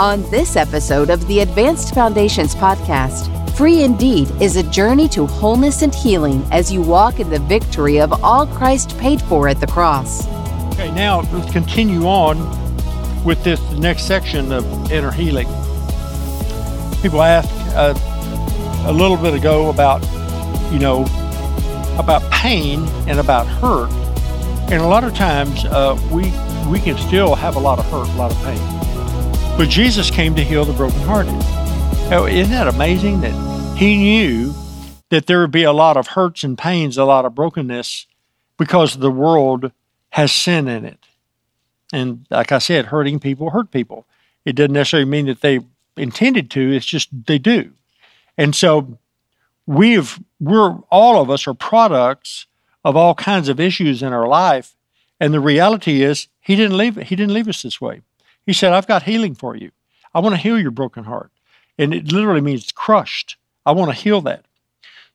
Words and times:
On 0.00 0.28
this 0.28 0.56
episode 0.56 1.08
of 1.08 1.24
the 1.28 1.38
Advanced 1.38 1.94
Foundations 1.94 2.52
podcast, 2.52 3.30
Free 3.56 3.84
Indeed 3.84 4.28
is 4.42 4.56
a 4.56 4.64
journey 4.64 5.08
to 5.10 5.24
wholeness 5.24 5.82
and 5.82 5.94
healing 5.94 6.44
as 6.50 6.72
you 6.72 6.82
walk 6.82 7.20
in 7.20 7.30
the 7.30 7.38
victory 7.38 8.00
of 8.00 8.12
all 8.24 8.44
Christ 8.44 8.98
paid 8.98 9.22
for 9.22 9.46
at 9.46 9.60
the 9.60 9.68
cross. 9.68 10.26
Okay, 10.72 10.90
now 10.90 11.20
let's 11.32 11.52
continue 11.52 12.06
on 12.06 12.36
with 13.24 13.44
this 13.44 13.60
next 13.74 14.08
section 14.08 14.50
of 14.50 14.64
inner 14.90 15.12
healing. 15.12 15.46
People 17.00 17.22
asked 17.22 17.52
uh, 17.76 17.94
a 18.88 18.92
little 18.92 19.16
bit 19.16 19.32
ago 19.32 19.70
about, 19.70 20.02
you 20.72 20.80
know, 20.80 21.02
about 22.00 22.28
pain 22.32 22.80
and 23.06 23.20
about 23.20 23.46
hurt, 23.46 23.92
and 24.72 24.82
a 24.82 24.88
lot 24.88 25.04
of 25.04 25.14
times 25.14 25.64
uh, 25.66 25.96
we 26.10 26.22
we 26.68 26.80
can 26.80 26.98
still 26.98 27.36
have 27.36 27.54
a 27.54 27.60
lot 27.60 27.78
of 27.78 27.84
hurt, 27.92 28.08
a 28.08 28.16
lot 28.16 28.32
of 28.32 28.42
pain. 28.42 28.83
But 29.56 29.68
Jesus 29.68 30.10
came 30.10 30.34
to 30.34 30.42
heal 30.42 30.64
the 30.64 30.72
brokenhearted. 30.72 31.32
Now, 32.10 32.26
isn't 32.26 32.52
that 32.52 32.66
amazing 32.66 33.20
that 33.20 33.76
He 33.76 33.96
knew 33.96 34.52
that 35.10 35.26
there 35.26 35.40
would 35.40 35.52
be 35.52 35.62
a 35.62 35.72
lot 35.72 35.96
of 35.96 36.08
hurts 36.08 36.42
and 36.42 36.58
pains, 36.58 36.98
a 36.98 37.04
lot 37.04 37.24
of 37.24 37.36
brokenness, 37.36 38.06
because 38.58 38.98
the 38.98 39.12
world 39.12 39.70
has 40.10 40.32
sin 40.32 40.66
in 40.66 40.84
it. 40.84 40.98
And 41.92 42.26
like 42.30 42.50
I 42.50 42.58
said, 42.58 42.86
hurting 42.86 43.20
people 43.20 43.50
hurt 43.50 43.70
people. 43.70 44.06
It 44.44 44.56
doesn't 44.56 44.72
necessarily 44.72 45.08
mean 45.08 45.26
that 45.26 45.40
they 45.40 45.60
intended 45.96 46.50
to, 46.50 46.72
it's 46.72 46.84
just 46.84 47.08
they 47.26 47.38
do. 47.38 47.72
And 48.36 48.56
so 48.56 48.98
we've 49.66 50.18
we're 50.40 50.78
all 50.90 51.22
of 51.22 51.30
us 51.30 51.46
are 51.46 51.54
products 51.54 52.46
of 52.84 52.96
all 52.96 53.14
kinds 53.14 53.48
of 53.48 53.60
issues 53.60 54.02
in 54.02 54.12
our 54.12 54.26
life. 54.26 54.74
And 55.20 55.32
the 55.32 55.40
reality 55.40 56.02
is 56.02 56.26
he 56.40 56.56
didn't 56.56 56.76
leave 56.76 56.96
he 56.96 57.16
didn't 57.16 57.34
leave 57.34 57.48
us 57.48 57.62
this 57.62 57.80
way. 57.80 58.02
He 58.46 58.52
said, 58.52 58.72
I've 58.72 58.86
got 58.86 59.04
healing 59.04 59.34
for 59.34 59.56
you. 59.56 59.70
I 60.14 60.20
want 60.20 60.34
to 60.34 60.40
heal 60.40 60.58
your 60.58 60.70
broken 60.70 61.04
heart. 61.04 61.30
And 61.78 61.92
it 61.92 62.12
literally 62.12 62.40
means 62.40 62.70
crushed. 62.72 63.36
I 63.66 63.72
want 63.72 63.90
to 63.90 63.96
heal 63.96 64.20
that. 64.22 64.44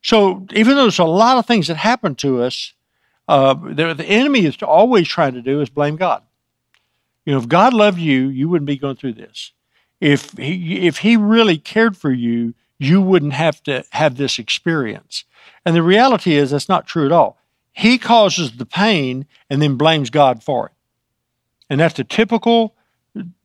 So 0.02 0.46
even 0.54 0.76
though 0.76 0.84
there's 0.84 1.00
a 1.00 1.06
lot 1.06 1.38
of 1.38 1.46
things 1.46 1.68
that 1.68 1.78
happen 1.78 2.16
to 2.16 2.42
us, 2.42 2.74
uh, 3.28 3.54
the, 3.54 3.94
the 3.94 4.06
enemy 4.06 4.46
is 4.46 4.58
always 4.62 5.08
trying 5.08 5.34
to 5.34 5.42
do 5.42 5.62
is 5.62 5.70
blame 5.70 5.96
God. 5.96 6.24
You 7.26 7.34
know, 7.34 7.40
if 7.40 7.48
God 7.48 7.74
loved 7.74 8.00
you, 8.00 8.28
you 8.28 8.50
wouldn't 8.50 8.68
be 8.68 8.78
going 8.78 8.96
through 8.96 9.14
this. 9.14 9.52
If 10.02 10.32
he, 10.32 10.88
if 10.88 11.00
he 11.00 11.18
really 11.18 11.58
cared 11.58 11.96
for 11.96 12.12
you, 12.12 12.56
you 12.80 13.02
wouldn't 13.02 13.34
have 13.34 13.62
to 13.64 13.84
have 13.92 14.16
this 14.16 14.40
experience. 14.40 15.26
And 15.66 15.76
the 15.76 15.84
reality 15.84 16.36
is 16.36 16.52
that's 16.52 16.70
not 16.70 16.88
true 16.88 17.06
at 17.06 17.12
all. 17.12 17.38
He 17.72 17.98
causes 17.98 18.58
the 18.58 18.66
pain 18.66 19.28
and 19.50 19.62
then 19.62 19.76
blames 19.76 20.10
God 20.10 20.42
for 20.44 20.68
it. 20.68 20.72
And 21.70 21.80
that's 21.80 21.96
the 21.96 22.04
typical 22.04 22.76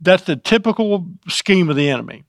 that's 0.00 0.24
the 0.24 0.36
typical 0.36 1.06
scheme 1.28 1.70
of 1.70 1.76
the 1.76 1.88
enemy. 1.88 2.24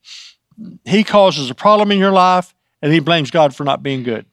He 0.85 1.03
causes 1.03 1.49
a 1.49 1.55
problem 1.55 1.91
in 1.91 1.99
your 1.99 2.11
life 2.11 2.53
and 2.81 2.93
he 2.93 2.99
blames 2.99 3.31
God 3.31 3.55
for 3.55 3.63
not 3.63 3.83
being 3.83 4.03
good. 4.03 4.25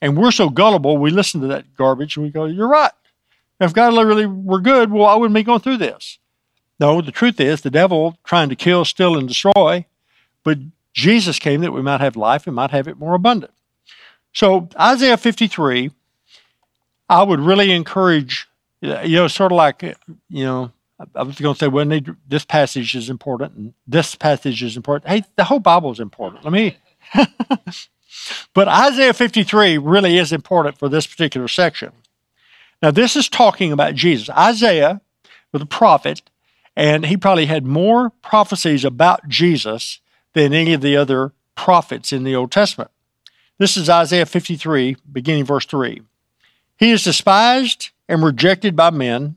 And 0.00 0.16
we're 0.16 0.30
so 0.30 0.48
gullible, 0.48 0.96
we 0.96 1.10
listen 1.10 1.40
to 1.42 1.48
that 1.48 1.76
garbage 1.76 2.16
and 2.16 2.24
we 2.24 2.30
go, 2.30 2.46
You're 2.46 2.68
right. 2.68 2.92
If 3.60 3.74
God 3.74 3.94
really 4.06 4.26
were 4.26 4.60
good, 4.60 4.90
well, 4.90 5.06
I 5.06 5.16
wouldn't 5.16 5.34
be 5.34 5.42
going 5.42 5.60
through 5.60 5.76
this. 5.76 6.18
No, 6.78 7.02
the 7.02 7.12
truth 7.12 7.38
is 7.38 7.60
the 7.60 7.70
devil 7.70 8.16
trying 8.24 8.48
to 8.48 8.56
kill, 8.56 8.86
steal, 8.86 9.18
and 9.18 9.28
destroy, 9.28 9.84
but 10.42 10.58
Jesus 10.94 11.38
came 11.38 11.60
that 11.60 11.72
we 11.72 11.82
might 11.82 12.00
have 12.00 12.16
life 12.16 12.46
and 12.46 12.56
might 12.56 12.70
have 12.70 12.88
it 12.88 12.98
more 12.98 13.14
abundant. 13.14 13.52
So, 14.32 14.68
Isaiah 14.78 15.18
53, 15.18 15.90
I 17.08 17.22
would 17.22 17.40
really 17.40 17.72
encourage, 17.72 18.48
you 18.80 19.16
know, 19.16 19.28
sort 19.28 19.52
of 19.52 19.56
like, 19.56 19.82
you 19.82 20.44
know, 20.44 20.72
I 21.14 21.22
was 21.22 21.38
going 21.38 21.54
to 21.54 21.58
say, 21.58 21.68
well, 21.68 21.86
this 22.28 22.44
passage 22.44 22.94
is 22.94 23.08
important 23.08 23.54
and 23.54 23.74
this 23.86 24.14
passage 24.14 24.62
is 24.62 24.76
important. 24.76 25.10
Hey, 25.10 25.24
the 25.36 25.44
whole 25.44 25.60
Bible 25.60 25.90
is 25.92 26.00
important. 26.00 26.44
Let 26.44 26.52
me. 26.52 26.76
but 28.54 28.68
Isaiah 28.68 29.14
53 29.14 29.78
really 29.78 30.18
is 30.18 30.32
important 30.32 30.78
for 30.78 30.88
this 30.88 31.06
particular 31.06 31.48
section. 31.48 31.92
Now, 32.82 32.90
this 32.90 33.16
is 33.16 33.28
talking 33.28 33.72
about 33.72 33.94
Jesus. 33.94 34.30
Isaiah 34.30 35.00
was 35.52 35.62
a 35.62 35.66
prophet, 35.66 36.22
and 36.76 37.06
he 37.06 37.16
probably 37.16 37.46
had 37.46 37.64
more 37.64 38.10
prophecies 38.22 38.84
about 38.84 39.28
Jesus 39.28 40.00
than 40.34 40.52
any 40.52 40.72
of 40.72 40.80
the 40.80 40.96
other 40.96 41.32
prophets 41.54 42.12
in 42.12 42.24
the 42.24 42.34
Old 42.34 42.52
Testament. 42.52 42.90
This 43.58 43.76
is 43.76 43.90
Isaiah 43.90 44.26
53, 44.26 44.96
beginning 45.10 45.44
verse 45.44 45.66
3. 45.66 46.00
He 46.78 46.90
is 46.90 47.04
despised 47.04 47.90
and 48.08 48.24
rejected 48.24 48.74
by 48.74 48.90
men, 48.90 49.36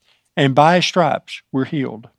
and 0.35 0.55
by 0.55 0.75
his 0.75 0.85
stripes 0.85 1.41
we're 1.51 1.65
healed. 1.65 2.09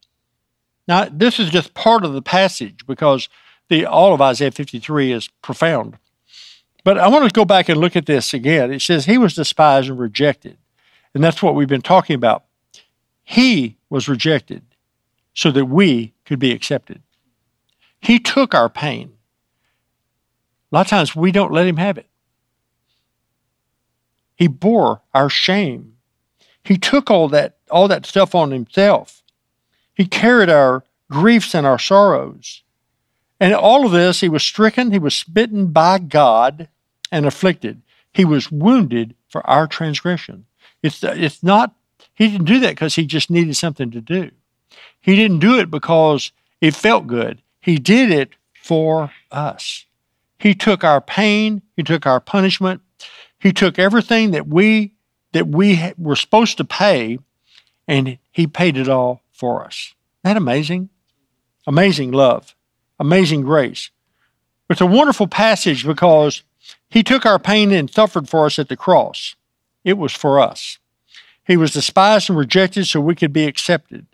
Now, 0.89 1.09
this 1.11 1.39
is 1.39 1.51
just 1.51 1.75
part 1.75 2.05
of 2.05 2.13
the 2.13 2.23
passage 2.23 2.87
because 2.87 3.29
the, 3.69 3.87
all 3.87 4.13
of 4.13 4.21
Isaiah 4.21 4.51
53 4.51 5.13
is 5.13 5.29
profound. 5.41 5.97
But 6.85 6.99
I 6.99 7.09
want 7.09 7.25
to 7.25 7.33
go 7.33 7.45
back 7.45 7.69
and 7.69 7.81
look 7.81 7.95
at 7.95 8.07
this 8.07 8.35
again. 8.35 8.73
It 8.73 8.83
says, 8.83 9.07
He 9.07 9.17
was 9.17 9.35
despised 9.35 9.89
and 9.89 9.99
rejected. 9.99 10.59
And 11.15 11.23
that's 11.23 11.43
what 11.43 11.55
we've 11.55 11.69
been 11.69 11.83
talking 11.83 12.15
about. 12.15 12.45
He 13.23 13.77
was 13.89 14.09
rejected 14.09 14.63
so 15.35 15.51
that 15.53 15.67
we 15.67 16.15
could 16.25 16.39
be 16.39 16.53
accepted. 16.53 17.03
He 18.01 18.19
took 18.19 18.55
our 18.55 18.69
pain. 18.69 19.13
A 20.71 20.77
lot 20.77 20.87
of 20.87 20.91
times 20.91 21.15
we 21.15 21.31
don't 21.31 21.53
let 21.53 21.67
him 21.67 21.77
have 21.77 21.99
it. 21.99 22.09
He 24.35 24.49
bore 24.49 25.03
our 25.15 25.31
shame. 25.31 25.95
He 26.65 26.77
took 26.77 27.11
all 27.11 27.29
that 27.29 27.62
all 27.73 27.89
that 27.89 28.07
stuff 28.07 28.35
on 28.35 28.51
himself. 28.51 29.23
He 29.95 30.07
carried 30.07 30.49
our 30.49 30.85
griefs 31.11 31.55
and 31.55 31.67
our 31.67 31.79
sorrows. 31.79 32.63
And 33.41 33.53
all 33.55 33.85
of 33.85 33.93
this, 33.93 34.21
he 34.21 34.29
was 34.29 34.43
stricken, 34.43 34.93
he 34.93 34.99
was 34.99 35.15
smitten 35.15 35.69
by 35.69 35.99
God 35.99 36.69
and 37.11 37.27
afflicted. 37.27 37.83
He 38.13 38.25
was 38.25 38.53
wounded 38.53 39.15
for 39.29 39.45
our 39.49 39.67
transgression. 39.67 40.47
It's, 40.83 41.03
it's 41.03 41.43
not, 41.43 41.75
he 42.15 42.29
didn't 42.29 42.47
do 42.47 42.61
that 42.61 42.71
because 42.71 42.95
he 42.95 43.07
just 43.07 43.31
needed 43.31 43.57
something 43.57 43.91
to 43.91 44.01
do. 44.01 44.31
He 45.01 45.17
didn't 45.17 45.41
do 45.41 45.59
it 45.59 45.71
because 45.71 46.31
it 46.61 46.75
felt 46.75 47.07
good. 47.07 47.43
He 47.61 47.79
did 47.79 48.11
it 48.11 48.31
for 48.55 49.11
us. 49.31 49.87
He 50.39 50.55
took 50.55 50.85
our 50.85 51.01
pain, 51.01 51.63
he 51.77 51.83
took 51.83 52.07
our 52.07 52.21
punishment, 52.21 52.81
he 53.39 53.53
took 53.53 53.79
everything 53.79 54.31
that 54.33 54.47
we 54.47 54.95
that 55.33 55.49
we 55.49 55.93
were 55.97 56.17
supposed 56.17 56.59
to 56.59 56.65
pay 56.65 57.19
and 57.87 58.19
he 58.31 58.47
paid 58.47 58.77
it 58.77 58.89
all 58.89 59.23
for 59.33 59.65
us. 59.65 59.95
Isn't 60.25 60.35
that 60.35 60.37
amazing? 60.37 60.89
Amazing 61.67 62.13
love, 62.13 62.55
amazing 62.99 63.43
grace. 63.43 63.91
It's 64.69 64.81
a 64.81 64.87
wonderful 64.87 65.27
passage 65.27 65.87
because 65.87 66.43
he 66.89 67.03
took 67.03 67.27
our 67.27 67.39
pain 67.39 67.73
and 67.73 67.91
suffered 67.91 68.29
for 68.29 68.47
us 68.47 68.59
at 68.59 68.69
the 68.69 68.77
cross. 68.77 69.37
It 69.85 69.99
was 69.99 70.13
for 70.13 70.41
us. 70.41 70.79
He 71.45 71.57
was 71.57 71.73
despised 71.73 72.31
and 72.31 72.39
rejected 72.39 72.87
so 72.87 73.01
we 73.01 73.15
could 73.15 73.33
be 73.33 73.47
accepted. 73.47 74.07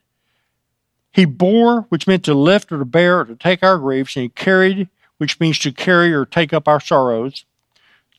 He 1.13 1.25
bore, 1.25 1.83
which 1.89 2.07
meant 2.07 2.25
to 2.25 2.35
lift 2.35 2.73
or 2.73 2.79
to 2.79 2.85
bear 2.85 3.21
or 3.21 3.25
to 3.27 3.37
take 3.37 3.63
our 3.63 3.79
griefs, 3.79 4.17
and 4.17 4.25
he 4.25 4.29
carried 4.31 4.89
which 5.19 5.39
means 5.39 5.59
to 5.59 5.73
carry 5.73 6.13
or 6.13 6.25
take 6.25 6.53
up 6.53 6.67
our 6.67 6.81
sorrows. 6.81 7.45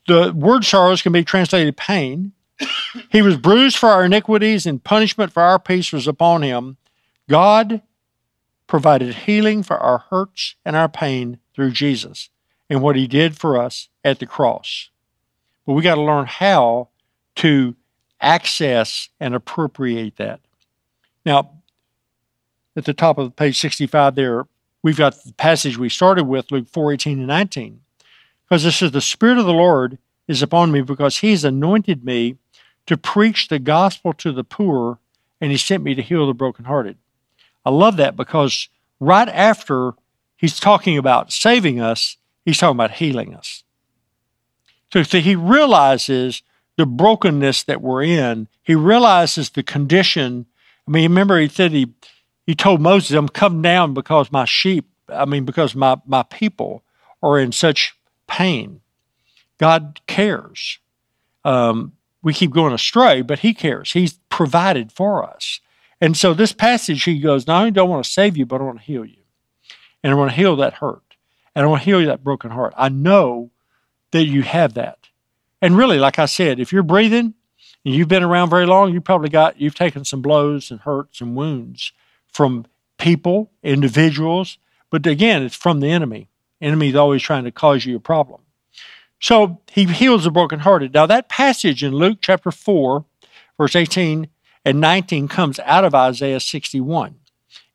The 0.07 0.31
word 0.33 0.63
sorrows 0.63 1.01
can 1.01 1.12
be 1.12 1.24
translated 1.24 1.75
pain. 1.75 2.33
He 3.09 3.21
was 3.21 3.38
bruised 3.38 3.77
for 3.77 3.89
our 3.89 4.06
iniquities, 4.06 4.65
and 4.65 4.83
punishment 4.83 5.31
for 5.31 5.41
our 5.44 5.59
peace 5.59 5.91
was 5.91 6.07
upon 6.07 6.41
him. 6.41 6.77
God 7.29 7.81
provided 8.67 9.13
healing 9.15 9.63
for 9.63 9.77
our 9.77 10.00
hurts 10.09 10.56
and 10.63 10.75
our 10.75 10.89
pain 10.89 11.39
through 11.56 11.71
Jesus 11.71 12.29
and 12.69 12.81
what 12.81 12.95
he 12.95 13.07
did 13.07 13.38
for 13.38 13.57
us 13.57 13.89
at 14.03 14.19
the 14.19 14.25
cross. 14.25 14.89
But 15.65 15.73
we 15.73 15.81
got 15.81 15.95
to 15.95 16.01
learn 16.01 16.25
how 16.25 16.89
to 17.35 17.75
access 18.21 19.09
and 19.19 19.33
appropriate 19.33 20.17
that. 20.17 20.39
Now, 21.25 21.51
at 22.75 22.85
the 22.85 22.94
top 22.94 23.17
of 23.17 23.35
page 23.35 23.59
65 23.59 24.15
there, 24.15 24.47
we've 24.83 24.97
got 24.97 25.23
the 25.23 25.33
passage 25.33 25.77
we 25.77 25.89
started 25.89 26.25
with, 26.25 26.51
Luke 26.51 26.67
4 26.67 26.94
18 26.94 27.19
and 27.19 27.27
19. 27.27 27.81
Because 28.44 28.63
this 28.63 28.81
is 28.81 28.91
the 28.91 29.01
Spirit 29.01 29.38
of 29.38 29.45
the 29.45 29.53
Lord 29.53 29.97
is 30.27 30.41
upon 30.41 30.71
me 30.71 30.81
because 30.81 31.17
he's 31.17 31.44
anointed 31.44 32.05
me 32.05 32.38
to 32.89 32.97
preach 32.97 33.50
the 33.50 33.59
gospel 33.59 34.13
to 34.13 34.31
the 34.31 34.44
poor 34.44 34.97
and 35.39 35.51
he 35.51 35.57
sent 35.57 35.83
me 35.83 35.94
to 35.94 36.01
heal 36.01 36.25
the 36.25 36.33
brokenhearted. 36.33 36.97
I 37.63 37.69
love 37.69 37.97
that 37.97 38.15
because 38.15 38.68
right 39.00 39.30
after 39.30 39.94
he's 40.36 40.59
talking 40.59 40.97
about 40.97 41.31
saving 41.31 41.80
us, 41.80 42.18
he's 42.45 42.57
talking 42.57 42.75
about 42.75 42.94
healing 42.94 43.36
us. 43.36 43.63
So, 44.91 45.03
so 45.03 45.19
he 45.19 45.36
realizes 45.36 46.41
the 46.77 46.88
brokenness 46.88 47.62
that 47.65 47.80
we're 47.80 48.01
in. 48.01 48.47
He 48.63 48.74
realizes 48.74 49.51
the 49.51 49.62
condition. 49.62 50.47
I 50.88 50.91
mean, 50.91 51.12
remember 51.12 51.39
he 51.39 51.47
said 51.47 51.71
he 51.71 51.94
he 52.47 52.56
told 52.56 52.81
Moses, 52.81 53.15
I'm 53.15 53.30
come 53.30 53.62
down 53.62 53.94
because 53.94 54.31
my 54.31 54.45
sheep, 54.45 54.89
I 55.07 55.25
mean, 55.25 55.45
because 55.45 55.75
my, 55.75 55.97
my 56.07 56.24
people 56.24 56.81
are 57.21 57.38
in 57.38 57.51
such 57.51 57.95
pain. 58.25 58.81
God 59.59 60.01
cares. 60.07 60.80
Um, 61.45 61.94
we 62.21 62.33
keep 62.33 62.51
going 62.51 62.74
astray, 62.74 63.21
but 63.21 63.39
He 63.39 63.54
cares. 63.54 63.94
He's 63.94 64.19
provided 64.30 64.92
for 64.92 65.24
us. 65.24 65.60
And 66.01 66.16
so 66.16 66.33
this 66.33 66.54
passage, 66.54 67.04
He 67.04 67.19
goes, 67.19 67.48
Not 67.48 67.60
only 67.60 67.71
do 67.71 67.81
I 67.81 67.83
want 67.83 68.04
to 68.04 68.12
save 68.12 68.38
you, 68.38 68.45
but 68.45 68.62
I 68.62 68.66
want 68.66 68.80
to 68.80 68.86
heal 68.86 69.06
you. 69.06 69.24
And 70.04 70.12
I 70.12 70.16
want 70.16 70.31
to 70.31 70.36
heal 70.36 70.56
that 70.57 70.75
hurt. 70.75 71.04
And 71.56 71.66
I 71.66 71.68
want 71.68 71.83
to 71.83 71.86
heal 71.86 72.06
that 72.06 72.24
broken 72.24 72.51
heart. 72.51 72.74
I 72.77 72.89
know 72.89 73.51
that 74.12 74.25
you 74.25 74.44
have 74.44 74.74
that. 74.75 75.10
And 75.62 75.77
really, 75.77 76.00
like 76.00 76.19
I 76.19 76.25
said, 76.25 76.60
if 76.60 76.71
you're 76.71 76.83
breathing 76.83 77.33
and 77.86 77.94
you've 77.94 78.07
been 78.07 78.24
around 78.24 78.50
very 78.50 78.65
long, 78.65 78.94
you 78.94 79.01
probably 79.01 79.30
got, 79.30 79.60
you've 79.60 79.75
taken 79.75 80.06
some 80.06 80.22
blows 80.22 80.72
and 80.72 80.80
hurts 80.81 81.22
and 81.22 81.36
wounds 81.36 81.92
from 82.27 82.65
people, 82.98 83.51
individuals, 83.63 84.57
but 84.89 85.06
again, 85.06 85.44
it's 85.44 85.56
from 85.56 85.80
the 85.80 85.92
enemy. 85.92 86.30
Enemy 86.62 86.89
is 86.89 86.95
always 86.95 87.22
trying 87.22 87.44
to 87.44 87.51
cause 87.51 87.86
you 87.86 87.95
a 87.95 88.00
problem. 88.00 88.42
So 89.19 89.62
he 89.71 89.86
heals 89.86 90.24
the 90.24 90.31
brokenhearted. 90.31 90.94
Now, 90.94 91.06
that 91.06 91.30
passage 91.30 91.83
in 91.83 91.94
Luke 91.94 92.19
chapter 92.21 92.51
4, 92.51 93.06
verse 93.57 93.75
18 93.75 94.30
and 94.66 94.80
19 94.80 95.27
comes 95.27 95.60
out 95.60 95.83
of 95.83 95.94
Isaiah 95.94 96.39
61. 96.39 97.16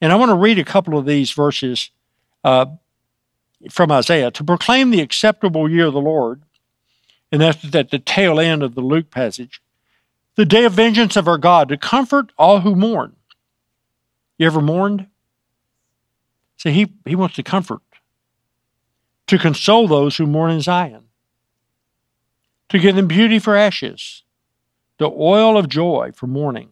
And 0.01 0.13
I 0.13 0.17
want 0.17 0.31
to 0.31 0.37
read 0.37 0.59
a 0.59 0.65
couple 0.65 0.99
of 0.99 1.07
these 1.07 1.33
verses 1.33 1.91
uh, 2.43 2.67
from 3.71 3.93
Isaiah 3.93 4.31
to 4.31 4.45
proclaim 4.45 4.91
the 4.91 5.01
acceptable 5.01 5.71
year 5.71 5.87
of 5.87 5.95
the 5.95 6.01
Lord. 6.01 6.43
And 7.31 7.41
that's 7.41 7.75
at 7.75 7.91
the 7.91 7.99
tail 7.99 8.39
end 8.39 8.63
of 8.63 8.75
the 8.75 8.81
Luke 8.81 9.11
passage. 9.11 9.61
The 10.37 10.45
day 10.45 10.65
of 10.65 10.73
vengeance 10.73 11.17
of 11.17 11.29
our 11.29 11.39
God, 11.39 11.69
to 11.69 11.77
comfort 11.77 12.33
all 12.39 12.61
who 12.61 12.75
mourn 12.75 13.17
you 14.39 14.47
ever 14.47 14.61
mourned? 14.61 15.07
See, 16.57 16.73
he, 16.73 16.93
he 17.05 17.15
wants 17.15 17.37
to 17.37 17.43
comfort, 17.43 17.83
to 19.27 19.39
console 19.39 19.89
those 19.89 20.17
who 20.17 20.27
mourn 20.27 20.51
in 20.51 20.61
Zion, 20.61 21.05
to 22.69 22.79
give 22.79 22.97
them 22.97 23.07
beauty 23.07 23.39
for 23.39 23.57
ashes, 23.57 24.23
the 24.99 25.11
oil 25.11 25.57
of 25.57 25.69
joy 25.69 26.11
for 26.15 26.27
mourning, 26.27 26.71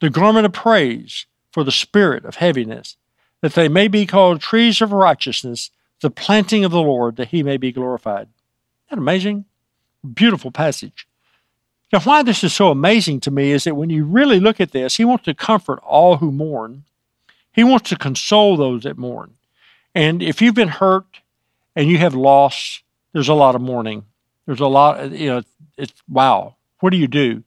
the 0.00 0.10
garment 0.10 0.46
of 0.46 0.52
praise 0.52 1.26
for 1.52 1.64
the 1.64 1.72
spirit 1.72 2.24
of 2.24 2.36
heaviness, 2.36 2.96
that 3.40 3.54
they 3.54 3.68
may 3.68 3.88
be 3.88 4.06
called 4.06 4.40
trees 4.40 4.80
of 4.80 4.92
righteousness, 4.92 5.70
the 6.00 6.10
planting 6.10 6.64
of 6.64 6.72
the 6.72 6.80
Lord, 6.80 7.16
that 7.16 7.28
he 7.28 7.42
may 7.42 7.56
be 7.56 7.72
glorified. 7.72 8.28
Isn't 8.28 8.90
that 8.90 8.98
amazing? 8.98 9.44
Beautiful 10.14 10.50
passage. 10.50 11.06
Now, 11.92 12.00
why 12.00 12.22
this 12.22 12.42
is 12.42 12.52
so 12.52 12.70
amazing 12.70 13.20
to 13.20 13.30
me 13.30 13.52
is 13.52 13.64
that 13.64 13.76
when 13.76 13.90
you 13.90 14.04
really 14.04 14.40
look 14.40 14.60
at 14.60 14.72
this, 14.72 14.96
he 14.96 15.04
wants 15.04 15.24
to 15.24 15.34
comfort 15.34 15.78
all 15.84 16.16
who 16.16 16.32
mourn. 16.32 16.84
He 17.52 17.64
wants 17.64 17.88
to 17.90 17.96
console 17.96 18.56
those 18.56 18.82
that 18.82 18.98
mourn. 18.98 19.34
And 19.94 20.22
if 20.22 20.42
you've 20.42 20.54
been 20.54 20.68
hurt 20.68 21.06
and 21.74 21.88
you 21.88 21.98
have 21.98 22.14
loss, 22.14 22.82
there's 23.12 23.28
a 23.28 23.34
lot 23.34 23.54
of 23.54 23.62
mourning. 23.62 24.04
There's 24.46 24.60
a 24.60 24.66
lot, 24.66 25.00
uh, 25.00 25.04
you 25.04 25.28
know, 25.28 25.42
it's 25.76 25.92
wow. 26.08 26.56
What 26.80 26.90
do 26.90 26.96
you 26.96 27.08
do? 27.08 27.42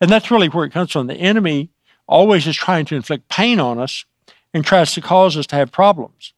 And 0.00 0.10
that's 0.10 0.30
really 0.30 0.48
where 0.48 0.64
it 0.64 0.72
comes 0.72 0.92
from. 0.92 1.06
The 1.06 1.14
enemy 1.14 1.70
always 2.06 2.46
is 2.46 2.56
trying 2.56 2.84
to 2.86 2.96
inflict 2.96 3.28
pain 3.28 3.60
on 3.60 3.78
us 3.78 4.04
and 4.52 4.64
tries 4.64 4.92
to 4.94 5.00
cause 5.00 5.36
us 5.36 5.46
to 5.48 5.56
have 5.56 5.72
problems. 5.72 6.32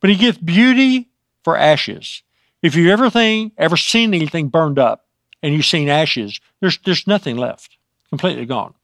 But 0.00 0.10
he 0.10 0.16
gives 0.16 0.38
beauty 0.38 1.08
for 1.42 1.56
ashes. 1.56 2.22
If 2.62 2.74
you've 2.74 2.90
ever, 2.90 3.10
thing, 3.10 3.52
ever 3.56 3.76
seen 3.76 4.14
anything 4.14 4.48
burned 4.48 4.78
up, 4.78 5.06
and 5.42 5.54
you've 5.54 5.66
seen 5.66 5.88
ashes, 5.88 6.40
there's, 6.60 6.78
there's 6.84 7.06
nothing 7.06 7.36
left, 7.36 7.76
completely 8.08 8.44
gone. 8.44 8.74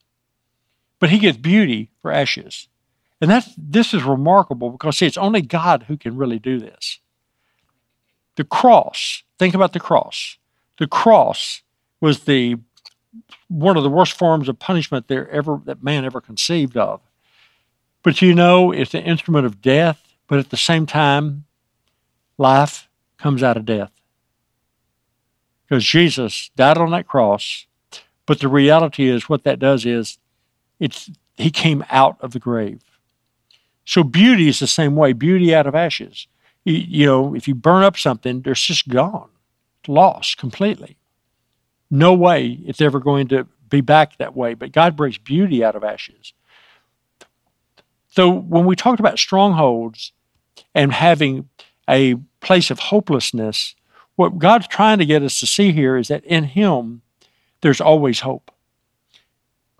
But 1.00 1.10
he 1.10 1.18
gets 1.18 1.36
beauty 1.36 1.90
for 2.00 2.10
ashes. 2.10 2.68
And 3.20 3.30
that's, 3.30 3.48
this 3.56 3.92
is 3.94 4.02
remarkable 4.02 4.70
because, 4.70 4.98
see, 4.98 5.06
it's 5.06 5.16
only 5.16 5.42
God 5.42 5.84
who 5.84 5.96
can 5.96 6.16
really 6.16 6.38
do 6.38 6.58
this. 6.58 7.00
The 8.36 8.44
cross, 8.44 9.22
think 9.38 9.54
about 9.54 9.72
the 9.72 9.80
cross. 9.80 10.38
The 10.78 10.86
cross 10.86 11.62
was 12.00 12.24
the 12.24 12.56
one 13.48 13.76
of 13.76 13.84
the 13.84 13.90
worst 13.90 14.18
forms 14.18 14.48
of 14.48 14.58
punishment 14.58 15.08
there 15.08 15.28
ever 15.30 15.60
that 15.66 15.82
man 15.82 16.04
ever 16.04 16.20
conceived 16.20 16.76
of. 16.76 17.00
But 18.02 18.20
you 18.20 18.34
know, 18.34 18.72
it's 18.72 18.94
an 18.94 19.04
instrument 19.04 19.46
of 19.46 19.62
death, 19.62 20.02
but 20.26 20.38
at 20.38 20.50
the 20.50 20.56
same 20.56 20.86
time, 20.86 21.44
life 22.36 22.88
comes 23.18 23.42
out 23.42 23.56
of 23.56 23.64
death 23.64 23.92
because 25.66 25.84
Jesus 25.84 26.50
died 26.56 26.78
on 26.78 26.90
that 26.90 27.06
cross. 27.06 27.66
But 28.26 28.40
the 28.40 28.48
reality 28.48 29.08
is, 29.08 29.28
what 29.28 29.44
that 29.44 29.58
does 29.58 29.84
is, 29.84 30.18
it's 30.80 31.10
he 31.36 31.50
came 31.50 31.84
out 31.90 32.16
of 32.20 32.32
the 32.32 32.38
grave. 32.38 32.80
So 33.84 34.02
beauty 34.02 34.48
is 34.48 34.60
the 34.60 34.66
same 34.66 34.96
way. 34.96 35.12
Beauty 35.12 35.54
out 35.54 35.66
of 35.66 35.74
ashes. 35.74 36.26
You, 36.64 36.74
you 36.74 37.06
know, 37.06 37.34
if 37.34 37.46
you 37.46 37.54
burn 37.54 37.82
up 37.82 37.96
something, 37.96 38.42
there's 38.42 38.60
just 38.60 38.88
gone, 38.88 39.28
lost 39.88 40.38
completely. 40.38 40.96
No 41.90 42.14
way 42.14 42.58
it's 42.64 42.80
ever 42.80 43.00
going 43.00 43.28
to 43.28 43.46
be 43.68 43.80
back 43.80 44.18
that 44.18 44.36
way. 44.36 44.54
But 44.54 44.72
God 44.72 44.96
brings 44.96 45.18
beauty 45.18 45.64
out 45.64 45.76
of 45.76 45.84
ashes. 45.84 46.32
So 48.08 48.30
when 48.30 48.64
we 48.64 48.76
talked 48.76 49.00
about 49.00 49.18
strongholds 49.18 50.12
and 50.74 50.92
having 50.92 51.48
a 51.88 52.14
place 52.40 52.70
of 52.70 52.78
hopelessness, 52.78 53.74
what 54.16 54.38
God's 54.38 54.68
trying 54.68 54.98
to 54.98 55.06
get 55.06 55.22
us 55.22 55.40
to 55.40 55.46
see 55.46 55.72
here 55.72 55.96
is 55.96 56.08
that 56.08 56.24
in 56.24 56.44
Him, 56.44 57.02
there's 57.60 57.80
always 57.80 58.20
hope. 58.20 58.50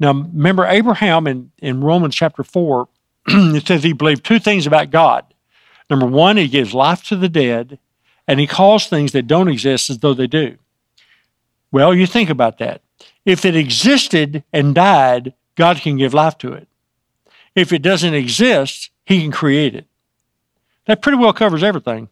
Now, 0.01 0.13
remember 0.13 0.67
Abraham 0.67 1.27
in, 1.27 1.53
in 1.59 1.83
Romans 1.83 2.17
chapter 2.17 2.43
4, 2.43 2.89
it 3.27 3.67
says 3.67 3.83
he 3.83 3.93
believed 3.93 4.25
two 4.25 4.39
things 4.39 4.67
about 4.67 4.91
God. 4.91 5.25
Number 5.89 6.07
one, 6.07 6.37
he 6.37 6.49
gives 6.49 6.75
life 6.75 7.05
to 7.05 7.17
the 7.17 7.29
dead, 7.29 7.79
and 8.27 8.41
he 8.41 8.47
calls 8.47 8.87
things 8.87 9.13
that 9.13 9.27
don't 9.27 9.49
exist 9.49 9.91
as 9.91 9.99
though 9.99 10.15
they 10.15 10.27
do. 10.27 10.57
Well, 11.71 11.95
you 11.95 12.07
think 12.07 12.31
about 12.31 12.59
that. 12.59 12.83
If 13.25 13.45
it 13.45 13.57
existed 13.57 14.45
and 14.53 14.75
died, 14.75 15.35
God 15.57 15.79
can 15.79 15.97
give 15.97 16.15
life 16.15 16.39
to 16.39 16.53
it. 16.53 16.69
If 17.55 17.73
it 17.73 17.83
doesn't 17.83 18.15
exist, 18.15 18.91
he 19.05 19.21
can 19.21 19.31
create 19.31 19.75
it. 19.75 19.87
That 20.87 21.03
pretty 21.03 21.19
well 21.19 21.33
covers 21.33 21.63
everything. 21.63 22.09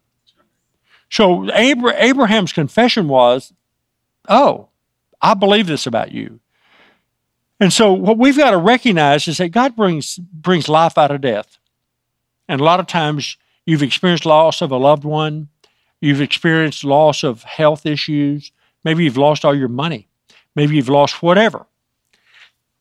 So 1.11 1.53
Abraham's 1.53 2.52
confession 2.52 3.09
was, 3.09 3.52
Oh, 4.28 4.69
I 5.21 5.35
believe 5.35 5.66
this 5.66 5.87
about 5.87 6.12
you. 6.12 6.40
And 7.61 7.73
so 7.73 7.92
what 7.92 8.19
we've 8.19 8.37
got 8.37 8.50
to 8.50 8.59
recognize 8.59 9.28
is 9.28 9.38
that 9.38 9.50
God 9.50 9.76
brings, 9.76 10.16
brings 10.16 10.69
life 10.69 10.99
out 10.99 11.11
of 11.11 11.21
death. 11.21 11.59
And 12.49 12.61
a 12.61 12.64
lot 12.64 12.81
of 12.81 12.87
times 12.87 13.37
you've 13.66 13.83
experienced 13.83 14.26
loss 14.26 14.62
of 14.62 14.73
a 14.73 14.76
loved 14.76 15.04
one, 15.04 15.49
you've 16.02 16.21
experienced 16.21 16.85
loss 16.85 17.23
of 17.23 17.44
health 17.44 17.87
issues, 17.87 18.52
maybe 18.85 19.04
you've 19.04 19.16
lost 19.16 19.44
all 19.44 19.54
your 19.54 19.68
money, 19.68 20.09
maybe 20.54 20.76
you've 20.76 20.88
lost 20.88 21.23
whatever. 21.23 21.66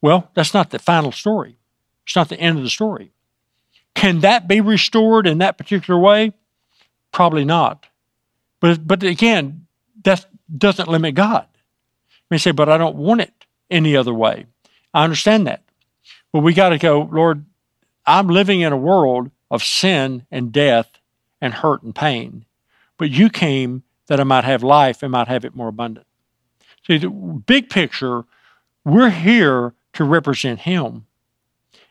Well, 0.02 0.30
that's 0.34 0.54
not 0.54 0.72
the 0.72 0.80
final 0.80 1.12
story. 1.12 1.58
It's 2.06 2.16
not 2.16 2.30
the 2.30 2.40
end 2.40 2.58
of 2.58 2.64
the 2.64 2.70
story. 2.70 3.12
Can 3.94 4.22
that 4.22 4.48
be 4.48 4.60
restored 4.62 5.28
in 5.28 5.38
that 5.38 5.58
particular 5.58 6.00
way? 6.00 6.34
Probably 7.12 7.46
not. 7.46 7.86
But 8.60 8.88
but 8.88 9.04
again, 9.04 9.68
that 10.04 10.26
doesn't 10.58 10.90
limit 10.90 11.16
God. 11.16 11.46
You 11.54 12.28
may 12.32 12.38
say, 12.38 12.52
but 12.52 12.70
I 12.70 12.78
don't 12.78 12.96
want 12.96 13.22
it 13.22 13.34
any 13.70 13.96
other 13.96 14.14
way. 14.14 14.46
I 14.94 15.04
understand 15.04 15.48
that. 15.48 15.64
But 16.32 16.40
we 16.40 16.54
got 16.54 16.70
to 16.70 16.78
go, 16.78 17.10
Lord, 17.12 17.46
I'm 18.06 18.28
living 18.28 18.62
in 18.62 18.74
a 18.74 18.78
world 18.78 19.32
of 19.50 19.64
sin 19.64 20.26
and 20.32 20.52
death 20.52 20.90
and 21.42 21.54
hurt 21.54 21.84
and 21.84 21.94
pain. 21.94 22.46
But 23.02 23.10
you 23.10 23.30
came 23.30 23.84
that 24.08 24.20
I 24.20 24.24
might 24.24 24.46
have 24.46 24.64
life 24.64 25.04
and 25.04 25.12
might 25.12 25.28
have 25.28 25.44
it 25.44 25.56
more 25.56 25.68
abundant. 25.68 26.08
See, 26.88 26.98
the 26.98 27.10
big 27.10 27.70
picture, 27.70 28.24
we're 28.86 29.10
here 29.10 29.74
to 29.94 30.04
represent 30.04 30.62
Him. 30.62 31.08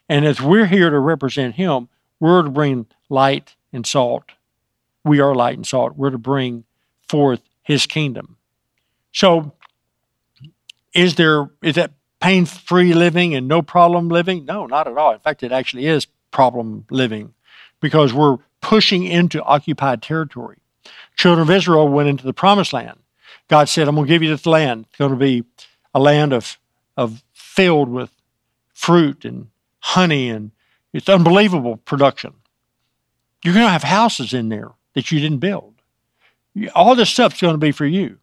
And 0.09 0.25
as 0.25 0.41
we're 0.41 0.67
here 0.67 0.89
to 0.89 0.99
represent 0.99 1.57
Him, 1.57 1.89
we're 2.19 2.43
to 2.43 2.51
bring 2.51 2.87
light 3.09 3.57
and 3.73 3.87
salt 3.87 4.25
we 5.05 5.21
are 5.21 5.35
light 5.35 5.57
and 5.57 5.67
salt. 5.67 5.97
We're 5.97 6.11
to 6.11 6.19
bring 6.19 6.65
forth 7.09 7.43
his 7.63 7.87
kingdom. 7.87 8.37
So 9.13 9.53
is 10.95 11.17
there 11.17 11.51
is 11.63 11.77
that 11.77 11.93
pain 12.21 12.45
free 12.47 12.93
living 12.93 13.35
and 13.35 13.49
no 13.49 13.63
problem 13.63 14.09
living? 14.09 14.45
No, 14.45 14.67
not 14.67 14.87
at 14.87 14.97
all. 14.97 15.13
In 15.13 15.21
fact, 15.21 15.43
it 15.43 15.53
actually 15.53 15.87
is 15.87 16.07
problem 16.31 16.87
living 16.91 17.35
because 17.81 18.13
we're 18.13 18.39
pushing 18.61 19.05
into 19.05 19.43
occupied 19.43 20.03
territory. 20.03 20.59
Children 21.21 21.51
of 21.51 21.55
Israel 21.55 21.87
went 21.87 22.09
into 22.09 22.25
the 22.25 22.33
promised 22.33 22.73
land. 22.73 22.99
God 23.49 23.69
said, 23.69 23.87
I'm 23.87 23.95
going 23.95 24.07
to 24.07 24.11
give 24.11 24.23
you 24.23 24.31
this 24.31 24.47
land. 24.47 24.87
It's 24.89 24.97
going 24.97 25.11
to 25.11 25.19
be 25.19 25.45
a 25.93 26.01
land 26.01 26.33
of, 26.33 26.59
of 26.97 27.23
filled 27.35 27.91
with 27.91 28.09
fruit 28.73 29.27
and 29.27 29.49
honey 29.81 30.31
and 30.31 30.51
it's 30.95 31.11
unbelievable 31.11 31.77
production. 31.77 32.33
You're 33.45 33.53
going 33.53 33.67
to 33.67 33.71
have 33.71 33.83
houses 33.83 34.33
in 34.33 34.49
there 34.49 34.71
that 34.95 35.13
you 35.13 35.21
didn't 35.21 35.41
build. 35.41 35.75
All 36.75 36.95
this 36.95 37.11
stuff's 37.11 37.43
going 37.43 37.53
to 37.53 37.59
be 37.59 37.71
for 37.71 37.85
you. 37.85 38.17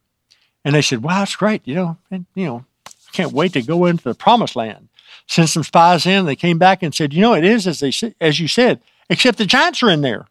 And 0.66 0.74
they 0.74 0.82
said, 0.82 1.04
wow, 1.04 1.20
that's 1.20 1.36
great. 1.36 1.68
You 1.68 1.76
know, 1.76 1.98
and, 2.10 2.26
you 2.34 2.46
know, 2.46 2.66
I 2.88 3.12
can't 3.12 3.32
wait 3.32 3.54
to 3.54 3.62
go 3.62 3.86
into 3.86 4.06
the 4.06 4.16
promised 4.16 4.56
land. 4.56 4.90
Sent 5.28 5.50
some 5.50 5.64
spies 5.64 6.08
in. 6.08 6.26
They 6.26 6.36
came 6.36 6.58
back 6.58 6.82
and 6.82 6.96
said, 6.96 7.14
you 7.14 7.22
know, 7.22 7.36
it 7.36 7.44
is 7.44 7.68
as 7.68 7.80
they 7.80 7.92
as 8.20 8.40
you 8.40 8.48
said, 8.48 8.82
except 9.08 9.38
the 9.38 9.46
giants 9.46 9.84
are 9.84 9.90
in 9.92 10.02
there. 10.02 10.26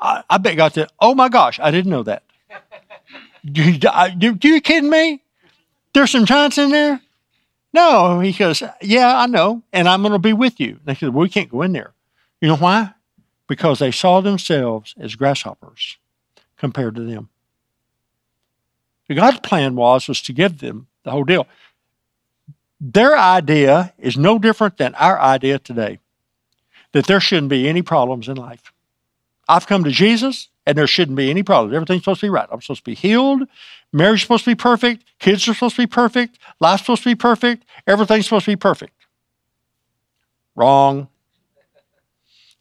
I, 0.00 0.22
I 0.28 0.38
bet 0.38 0.56
God 0.56 0.72
said, 0.72 0.88
oh 1.00 1.14
my 1.14 1.28
gosh, 1.28 1.60
I 1.60 1.70
didn't 1.70 1.90
know 1.90 2.02
that. 2.04 2.22
you, 3.42 3.78
you, 4.18 4.38
you 4.42 4.60
kidding 4.60 4.90
me? 4.90 5.22
There's 5.92 6.10
some 6.10 6.24
giants 6.24 6.58
in 6.58 6.70
there? 6.70 7.00
No, 7.74 8.20
he 8.20 8.32
goes, 8.32 8.62
yeah, 8.82 9.18
I 9.18 9.26
know, 9.26 9.62
and 9.72 9.88
I'm 9.88 10.02
going 10.02 10.12
to 10.12 10.18
be 10.18 10.32
with 10.32 10.60
you. 10.60 10.70
And 10.70 10.80
they 10.84 10.94
said, 10.94 11.10
well, 11.10 11.22
we 11.22 11.28
can't 11.28 11.50
go 11.50 11.62
in 11.62 11.72
there. 11.72 11.92
You 12.40 12.48
know 12.48 12.56
why? 12.56 12.92
Because 13.46 13.78
they 13.78 13.90
saw 13.90 14.20
themselves 14.20 14.94
as 14.98 15.14
grasshoppers 15.14 15.98
compared 16.56 16.94
to 16.96 17.02
them. 17.02 17.28
God's 19.14 19.40
plan 19.40 19.76
was 19.76 20.08
was 20.08 20.22
to 20.22 20.32
give 20.32 20.58
them 20.58 20.86
the 21.04 21.10
whole 21.10 21.24
deal. 21.24 21.46
Their 22.80 23.16
idea 23.16 23.92
is 23.98 24.16
no 24.16 24.38
different 24.38 24.78
than 24.78 24.94
our 24.96 25.20
idea 25.20 25.58
today. 25.58 25.98
That 26.92 27.06
there 27.06 27.20
shouldn't 27.20 27.48
be 27.48 27.68
any 27.68 27.82
problems 27.82 28.28
in 28.28 28.36
life. 28.36 28.72
I've 29.52 29.66
come 29.66 29.84
to 29.84 29.90
Jesus 29.90 30.48
and 30.64 30.78
there 30.78 30.86
shouldn't 30.86 31.16
be 31.16 31.28
any 31.28 31.42
problems. 31.42 31.74
Everything's 31.74 32.00
supposed 32.00 32.20
to 32.20 32.26
be 32.26 32.30
right. 32.30 32.48
I'm 32.50 32.62
supposed 32.62 32.80
to 32.86 32.90
be 32.90 32.94
healed. 32.94 33.42
Marriage 33.92 34.20
is 34.20 34.22
supposed 34.22 34.44
to 34.44 34.50
be 34.50 34.54
perfect. 34.54 35.04
Kids 35.18 35.46
are 35.46 35.52
supposed 35.52 35.76
to 35.76 35.82
be 35.82 35.86
perfect. 35.86 36.38
Life's 36.58 36.84
supposed 36.84 37.02
to 37.02 37.10
be 37.10 37.14
perfect. 37.14 37.66
Everything's 37.86 38.24
supposed 38.24 38.46
to 38.46 38.52
be 38.52 38.56
perfect. 38.56 38.94
Wrong. 40.56 41.08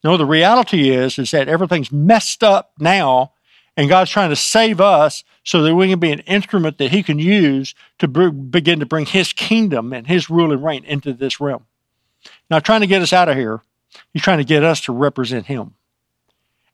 No, 0.03 0.17
the 0.17 0.25
reality 0.25 0.89
is, 0.89 1.17
is 1.17 1.31
that 1.31 1.47
everything's 1.47 1.93
messed 1.93 2.43
up 2.43 2.73
now, 2.77 3.31
and 3.77 3.87
God's 3.87 4.11
trying 4.11 4.31
to 4.31 4.35
save 4.35 4.81
us 4.81 5.23
so 5.45 5.61
that 5.61 5.73
we 5.73 5.87
can 5.87 5.99
be 5.99 6.11
an 6.11 6.19
instrument 6.19 6.77
that 6.79 6.91
He 6.91 7.03
can 7.03 7.19
use 7.19 7.73
to 7.99 8.07
begin 8.09 8.81
to 8.81 8.85
bring 8.85 9.05
His 9.05 9.31
kingdom 9.31 9.93
and 9.93 10.07
His 10.07 10.29
rule 10.29 10.51
and 10.51 10.61
reign 10.61 10.83
into 10.83 11.13
this 11.13 11.39
realm. 11.39 11.65
Now, 12.49 12.59
trying 12.59 12.81
to 12.81 12.87
get 12.87 13.01
us 13.01 13.13
out 13.13 13.29
of 13.29 13.37
here, 13.37 13.61
He's 14.11 14.23
trying 14.23 14.39
to 14.39 14.43
get 14.43 14.65
us 14.65 14.81
to 14.81 14.91
represent 14.91 15.45
Him. 15.45 15.75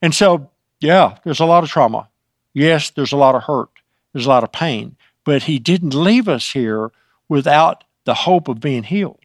And 0.02 0.14
so, 0.14 0.50
yeah, 0.80 1.18
there's 1.24 1.40
a 1.40 1.46
lot 1.46 1.64
of 1.64 1.70
trauma. 1.70 2.10
Yes, 2.54 2.90
there's 2.92 3.12
a 3.12 3.18
lot 3.18 3.36
of 3.36 3.44
hurt. 3.44 3.70
There's 4.14 4.26
a 4.26 4.30
lot 4.30 4.44
of 4.44 4.52
pain. 4.52 4.96
But 5.24 5.44
He 5.44 5.60
didn't 5.60 5.94
leave 5.94 6.28
us 6.28 6.52
here 6.52 6.92
without 7.30 7.84
the 8.06 8.14
hope 8.14 8.48
of 8.48 8.60
being 8.60 8.84
healed. 8.84 9.20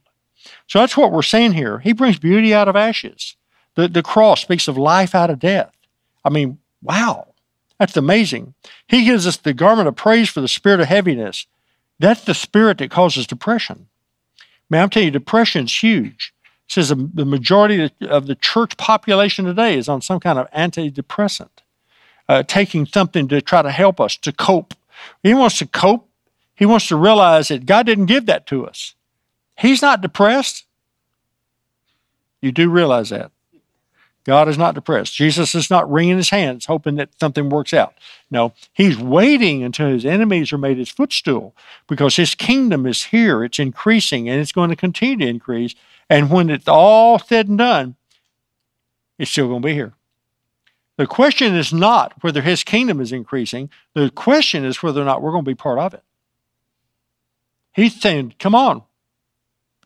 So 0.67 0.81
that's 0.81 0.97
what 0.97 1.13
we're 1.13 1.23
saying 1.23 1.53
here. 1.53 1.79
He 1.79 1.93
brings 1.93 2.19
beauty 2.19 2.53
out 2.53 2.69
of 2.69 2.77
ashes. 2.77 3.37
The, 3.75 3.89
the 3.89 4.03
cross 4.03 4.43
speaks 4.43 4.69
of 4.69 4.77
life 4.77 5.15
out 5.15 5.31
of 5.31 5.39
death. 5.39 5.73
I 6.25 6.31
mean, 6.31 6.59
wow, 6.83 7.29
that's 7.79 7.97
amazing. 7.97 8.55
He 8.87 9.05
gives 9.05 9.27
us 9.27 9.37
the 9.37 9.55
garment 9.55 9.89
of 9.89 9.97
praise 9.97 10.29
for 10.29 10.41
the 10.41 10.49
spirit 10.49 10.81
of 10.81 10.89
heaviness. 10.89 11.47
That's 11.99 12.25
the 12.25 12.35
spirit 12.35 12.79
that 12.79 12.91
causes 12.91 13.27
depression. 13.27 13.87
Man, 14.69 14.83
I'm 14.83 14.91
telling 14.91 15.07
you, 15.07 15.13
depression 15.13 15.65
is 15.65 15.83
huge. 15.83 16.35
Says 16.73 16.89
the 16.89 17.27
majority 17.27 17.91
of 18.01 18.27
the 18.27 18.35
church 18.35 18.79
population 18.79 19.45
today 19.45 19.77
is 19.77 19.91
on 19.91 20.01
some 20.01 20.19
kind 20.19 20.39
of 20.39 20.51
antidepressant, 20.53 21.51
uh, 22.31 22.45
taking 22.45 22.87
something 22.87 23.29
to 23.29 23.43
try 23.43 23.61
to 23.61 23.71
help 23.71 24.01
us 24.01 24.17
to 24.17 24.33
cope. 24.33 24.73
He 25.23 25.35
wants 25.35 25.59
to 25.59 25.67
cope. 25.67 26.09
He 26.55 26.65
wants 26.65 26.89
to 26.89 26.97
realize 26.97 27.49
that 27.49 27.67
God 27.67 27.85
didn't 27.85 28.07
give 28.07 28.25
that 28.25 28.47
to 28.47 28.67
us. 28.67 28.95
He's 29.59 29.83
not 29.83 30.01
depressed. 30.01 30.65
You 32.41 32.53
do 32.53 32.71
realize 32.71 33.11
that. 33.11 33.33
God 34.25 34.49
is 34.49 34.57
not 34.57 34.75
depressed. 34.75 35.15
Jesus 35.15 35.55
is 35.55 35.69
not 35.69 35.91
wringing 35.91 36.17
his 36.17 36.31
hands, 36.31 36.67
hoping 36.67 36.95
that 36.97 37.19
something 37.19 37.49
works 37.49 37.75
out. 37.75 37.95
No, 38.31 38.53
he's 38.73 38.97
waiting 38.97 39.63
until 39.65 39.89
his 39.89 40.07
enemies 40.07 40.53
are 40.53 40.59
made 40.59 40.79
his 40.79 40.91
footstool 40.91 41.57
because 41.89 42.17
his 42.17 42.35
kingdom 42.35 42.87
is 42.87 43.05
here. 43.05 43.43
It's 43.43 43.59
increasing 43.59 44.29
and 44.29 44.41
it's 44.41 44.53
going 44.53 44.71
to 44.71 44.77
continue 44.77 45.17
to 45.17 45.27
increase. 45.27 45.75
And 46.09 46.31
when 46.31 46.51
it's 46.51 46.69
all 46.69 47.19
said 47.19 47.49
and 47.49 47.59
done, 47.59 47.97
it's 49.19 49.31
still 49.31 49.49
going 49.49 49.63
to 49.63 49.67
be 49.67 49.75
here. 49.75 49.95
The 50.97 51.07
question 51.07 51.57
is 51.57 51.73
not 51.73 52.15
whether 52.23 52.43
his 52.43 52.63
kingdom 52.63 53.01
is 53.01 53.13
increasing, 53.13 53.71
the 53.95 54.11
question 54.11 54.65
is 54.65 54.83
whether 54.83 55.03
or 55.03 55.05
not 55.05 55.23
we're 55.23 55.33
going 55.33 55.45
to 55.45 55.51
be 55.51 55.55
part 55.55 55.79
of 55.79 55.95
it. 55.95 56.03
He's 57.73 58.01
saying, 58.01 58.35
come 58.39 58.55
on, 58.55 58.83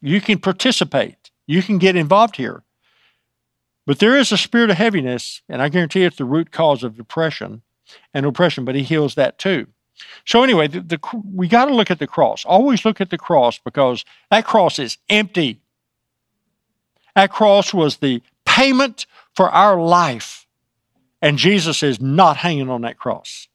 you 0.03 0.21
can 0.21 0.39
participate, 0.39 1.31
you 1.47 1.63
can 1.63 1.79
get 1.79 1.97
involved 1.97 2.37
here. 2.37 2.65
But 3.87 4.01
there 4.01 4.17
is 4.17 4.33
a 4.33 4.37
spirit 4.37 4.71
of 4.71 4.77
heaviness, 4.77 5.43
and 5.49 5.63
I 5.63 5.69
guarantee 5.69 6.03
it's 6.03 6.17
the 6.17 6.25
root 6.25 6.51
cause 6.51 6.83
of 6.83 6.97
depression 6.97 7.63
and 8.13 8.27
oppression, 8.27 8.65
but 8.65 8.75
he 8.75 8.83
heals 8.83 9.15
that 9.15 9.39
too. 9.39 9.69
So, 10.27 10.43
anyway, 10.43 10.67
the, 10.67 10.81
the, 10.81 11.01
we 11.33 11.49
got 11.49 11.67
to 11.67 11.75
look 11.75 11.91
at 11.91 12.01
the 12.01 12.07
cross. 12.07 12.45
Always 12.45 12.85
look 12.85 13.01
at 13.01 13.11
the 13.11 13.17
cross 13.17 13.59
because 13.59 14.05
that 14.31 14.45
cross 14.45 14.79
is 14.79 14.99
empty. 15.09 15.61
That 17.15 17.33
cross 17.33 17.73
was 17.73 17.99
the 17.99 18.21
payment 18.45 19.07
for 19.35 19.49
our 19.49 19.81
life, 19.81 20.47
and 21.23 21.39
Jesus 21.39 21.83
is 21.83 22.01
not 22.01 22.39
hanging 22.39 22.69
on 22.69 22.83
that 22.83 22.99
cross. 22.99 23.49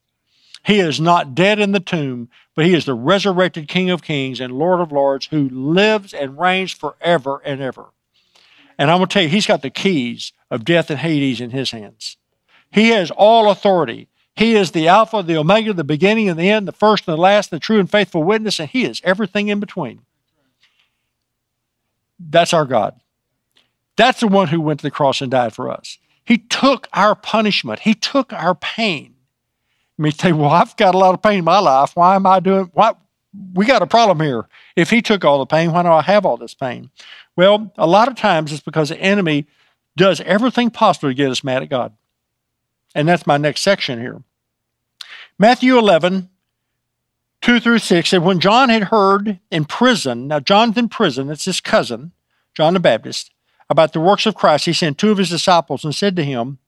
He 0.64 0.80
is 0.80 1.00
not 1.00 1.36
dead 1.36 1.60
in 1.60 1.74
the 1.74 1.80
tomb, 1.80 2.30
but 2.56 2.66
he 2.66 2.74
is 2.74 2.86
the 2.86 2.94
resurrected 2.94 3.68
King 3.68 3.90
of 3.90 4.04
Kings 4.04 4.40
and 4.40 4.54
Lord 4.54 4.80
of 4.80 4.92
Lords 4.92 5.28
who 5.28 5.50
lives 5.50 6.14
and 6.14 6.40
reigns 6.40 6.72
forever 6.72 7.42
and 7.44 7.62
ever. 7.62 7.88
And 8.82 8.90
I'm 8.90 8.98
going 8.98 9.10
to 9.10 9.14
tell 9.14 9.22
you, 9.22 9.30
he's 9.30 9.46
got 9.46 9.62
the 9.62 9.70
keys 9.70 10.34
of 10.50 10.66
death 10.66 10.90
and 10.90 10.98
Hades 10.98 11.40
in 11.40 11.52
his 11.52 11.70
hands. 11.70 12.18
He 12.72 12.90
has 12.90 13.12
all 13.12 13.52
authority. 13.52 14.08
He 14.36 14.56
is 14.56 14.72
the 14.72 14.88
Alpha, 14.88 15.22
the 15.22 15.38
Omega, 15.38 15.72
the 15.72 15.84
beginning 15.84 16.28
and 16.28 16.40
the 16.40 16.50
end, 16.50 16.68
the 16.68 16.72
first 16.72 17.08
and 17.08 17.16
the 17.16 17.22
last, 17.22 17.52
the 17.52 17.60
true 17.60 17.80
and 17.80 17.88
faithful 17.88 18.24
witness, 18.24 18.60
and 18.60 18.68
He 18.68 18.86
is 18.86 19.00
everything 19.04 19.50
in 19.50 19.60
between. 19.60 20.02
That's 22.20 22.56
our 22.56 22.66
God. 22.66 23.00
That's 23.98 24.22
the 24.22 24.28
one 24.28 24.48
who 24.48 24.60
went 24.60 24.80
to 24.80 24.88
the 24.88 24.90
cross 24.90 25.22
and 25.22 25.30
died 25.30 25.54
for 25.54 25.70
us. 25.70 26.00
He 26.26 26.40
took 26.40 26.88
our 26.92 27.14
punishment, 27.14 27.82
He 27.82 27.94
took 27.94 28.34
our 28.34 28.56
pain. 28.56 29.14
You 30.00 30.06
may 30.06 30.10
say, 30.10 30.32
Well, 30.32 30.50
I've 30.50 30.76
got 30.76 30.96
a 30.96 30.98
lot 30.98 31.14
of 31.14 31.22
pain 31.22 31.38
in 31.38 31.46
my 31.46 31.60
life. 31.60 31.96
Why 31.96 32.16
am 32.16 32.26
I 32.26 32.40
doing 32.40 32.72
what? 32.74 32.98
We 33.54 33.66
got 33.66 33.82
a 33.82 33.88
problem 33.88 34.20
here. 34.20 34.48
If 34.76 34.90
He 34.90 35.02
took 35.02 35.24
all 35.24 35.40
the 35.40 35.46
pain, 35.46 35.72
why 35.72 35.84
do 35.84 35.90
I 35.90 36.02
have 36.02 36.26
all 36.26 36.38
this 36.38 36.54
pain? 36.54 36.90
Well, 37.36 37.72
a 37.78 37.88
lot 37.88 38.08
of 38.08 38.16
times 38.16 38.52
it's 38.52 38.62
because 38.62 38.90
the 38.90 39.00
enemy 39.00 39.48
does 39.96 40.22
everything 40.22 40.70
possible 40.70 41.10
to 41.10 41.16
get 41.16 41.32
us 41.32 41.44
mad 41.44 41.64
at 41.64 41.70
God. 41.70 41.94
And 42.94 43.08
that's 43.08 43.28
my 43.28 43.38
next 43.38 43.62
section 43.62 44.00
here. 44.00 44.22
Matthew 45.40 45.78
11, 45.78 46.30
2 47.42 47.60
through 47.60 47.80
6 47.80 48.10
said, 48.10 48.24
When 48.24 48.40
John 48.40 48.70
had 48.70 48.84
heard 48.86 49.40
in 49.50 49.66
prison, 49.66 50.28
now 50.28 50.40
John's 50.40 50.78
in 50.78 50.90
prison, 50.90 51.30
it's 51.30 51.46
his 51.46 51.62
cousin, 51.62 52.12
John 52.54 52.74
the 52.74 52.80
Baptist, 52.80 53.32
about 53.70 53.94
the 53.94 54.02
works 54.02 54.26
of 54.26 54.36
Christ, 54.36 54.66
he 54.66 54.74
sent 54.74 54.98
two 54.98 55.12
of 55.12 55.18
his 55.18 55.30
disciples 55.30 55.84
and 55.84 55.96
said 55.96 56.16
to 56.18 56.24
him, 56.24 56.60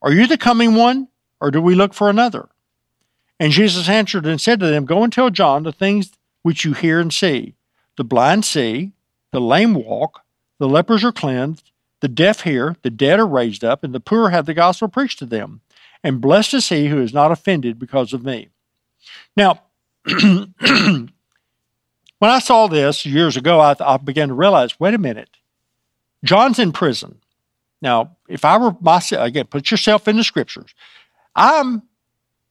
Are 0.00 0.12
you 0.12 0.26
the 0.26 0.38
coming 0.38 0.74
one, 0.74 1.08
or 1.40 1.50
do 1.50 1.60
we 1.60 1.74
look 1.74 1.92
for 1.92 2.08
another? 2.08 2.48
And 3.38 3.52
Jesus 3.52 3.88
answered 3.88 4.26
and 4.26 4.40
said 4.40 4.60
to 4.60 4.66
them, 4.66 4.84
Go 4.84 5.02
and 5.02 5.12
tell 5.12 5.30
John 5.30 5.62
the 5.62 5.72
things 5.72 6.12
which 6.42 6.64
you 6.64 6.72
hear 6.72 7.00
and 7.00 7.12
see. 7.12 7.54
The 7.96 8.04
blind 8.04 8.44
see, 8.44 8.92
the 9.32 9.40
lame 9.40 9.74
walk, 9.74 10.22
the 10.58 10.68
lepers 10.68 11.04
are 11.04 11.12
cleansed, 11.12 11.70
the 12.00 12.08
deaf 12.08 12.42
hear, 12.42 12.76
the 12.82 12.90
dead 12.90 13.18
are 13.18 13.26
raised 13.26 13.64
up, 13.64 13.82
and 13.82 13.94
the 13.94 14.00
poor 14.00 14.30
have 14.30 14.46
the 14.46 14.54
gospel 14.54 14.88
preached 14.88 15.18
to 15.20 15.26
them. 15.26 15.60
And 16.02 16.20
blessed 16.20 16.54
is 16.54 16.68
he 16.68 16.88
who 16.88 17.00
is 17.00 17.12
not 17.12 17.32
offended 17.32 17.78
because 17.78 18.12
of 18.12 18.24
me. 18.24 18.48
Now, 19.36 19.62
when 20.04 21.10
I 22.22 22.38
saw 22.38 22.66
this 22.66 23.04
years 23.04 23.36
ago, 23.36 23.60
I, 23.60 23.74
I, 23.80 23.96
began 23.96 24.28
to 24.28 24.34
realize 24.34 24.78
wait 24.78 24.94
a 24.94 24.98
minute, 24.98 25.30
John's 26.24 26.58
in 26.58 26.72
prison. 26.72 27.20
Now, 27.82 28.16
if 28.28 28.44
I 28.44 28.56
were 28.56 28.76
myself, 28.80 29.26
again, 29.26 29.46
put 29.46 29.70
yourself 29.70 30.08
in 30.08 30.16
the 30.16 30.24
scriptures. 30.24 30.74
I'm, 31.34 31.82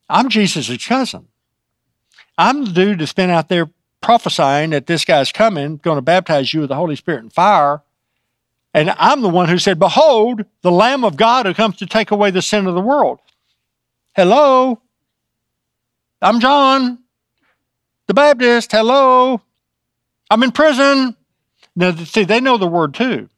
I'm 0.10 0.30
Jesus' 0.30 0.86
cousin. 0.86 1.28
I'm 2.38 2.66
the 2.66 2.72
dude 2.72 3.00
that's 3.00 3.14
been 3.14 3.30
out 3.30 3.50
there 3.50 3.70
prophesying 4.02 4.70
that 4.72 4.88
this 4.88 5.06
guy's 5.06 5.32
coming, 5.32 5.78
going 5.78 5.98
to 5.98 6.02
baptize 6.02 6.54
you 6.54 6.62
with 6.62 6.70
the 6.70 6.76
Holy 6.76 6.96
Spirit 6.96 7.24
and 7.24 7.34
fire. 7.34 7.82
And 8.74 8.94
I'm 8.98 9.22
the 9.22 9.30
one 9.30 9.50
who 9.50 9.58
said, 9.58 9.80
Behold, 9.80 10.46
the 10.62 10.72
Lamb 10.72 11.04
of 11.04 11.16
God 11.16 11.46
who 11.46 11.54
comes 11.54 11.78
to 11.78 11.86
take 11.86 12.12
away 12.12 12.30
the 12.30 12.42
sin 12.42 12.68
of 12.68 12.76
the 12.76 12.82
world. 12.82 13.20
Hello? 14.16 14.82
I'm 16.22 16.40
John, 16.40 17.00
the 18.08 18.14
Baptist. 18.14 18.72
Hello? 18.72 19.42
I'm 20.30 20.44
in 20.44 20.52
prison. 20.52 21.16
Now, 21.76 21.96
see, 21.96 22.24
they 22.24 22.40
know 22.40 22.58
the 22.58 22.68
word 22.68 22.94
too. 22.94 23.30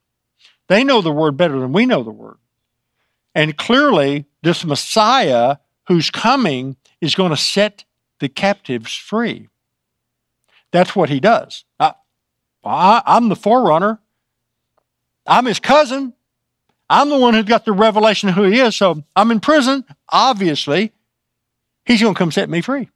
They 0.68 0.84
know 0.84 1.02
the 1.02 1.12
word 1.12 1.38
better 1.38 1.60
than 1.60 1.72
we 1.72 1.86
know 1.86 2.04
the 2.04 2.12
word. 2.12 2.38
And 3.34 3.58
clearly, 3.58 4.26
this 4.42 4.66
Messiah 4.66 5.58
who's 5.88 6.10
coming 6.10 6.75
is 7.01 7.15
going 7.15 7.32
to 7.32 7.38
set 7.38 7.86
the 8.20 8.29
captives 8.29 8.94
free. 8.94 9.50
That's 10.72 10.96
what 10.96 11.10
he 11.10 11.20
does. 11.20 11.63
I, 11.79 11.94
I, 12.63 13.01
I'm 13.06 13.29
the 13.29 13.36
forerunner. 13.36 14.00
I'm 15.25 15.46
his 15.46 15.60
cousin. 15.60 16.13
I'm 16.89 17.10
the 17.10 17.17
one 17.17 17.34
who's 17.34 17.46
got 17.46 17.65
the 17.65 17.74
revelation 17.74 18.29
of 18.29 18.36
who 18.36 18.44
he 18.44 18.60
is. 18.60 18.75
So 18.75 19.03
I'm 19.15 19.32
in 19.32 19.39
prison. 19.39 19.84
Obviously, 20.10 20.94
he's 21.86 22.01
going 22.01 22.13
to 22.13 22.17
come 22.17 22.32
set 22.32 22.50
me 22.50 22.62
free. 22.62 22.89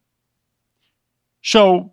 So 1.41 1.91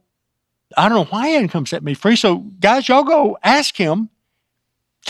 I 0.76 0.88
don't 0.88 0.99
know 0.99 1.11
why 1.11 1.28
he 1.28 1.38
didn't 1.38 1.50
come 1.50 1.67
set 1.67 1.83
me 1.83 1.95
free. 1.95 2.17
So, 2.17 2.38
guys, 2.38 2.88
y'all 2.88 3.05
go 3.05 3.38
ask 3.43 3.76
him, 3.76 4.11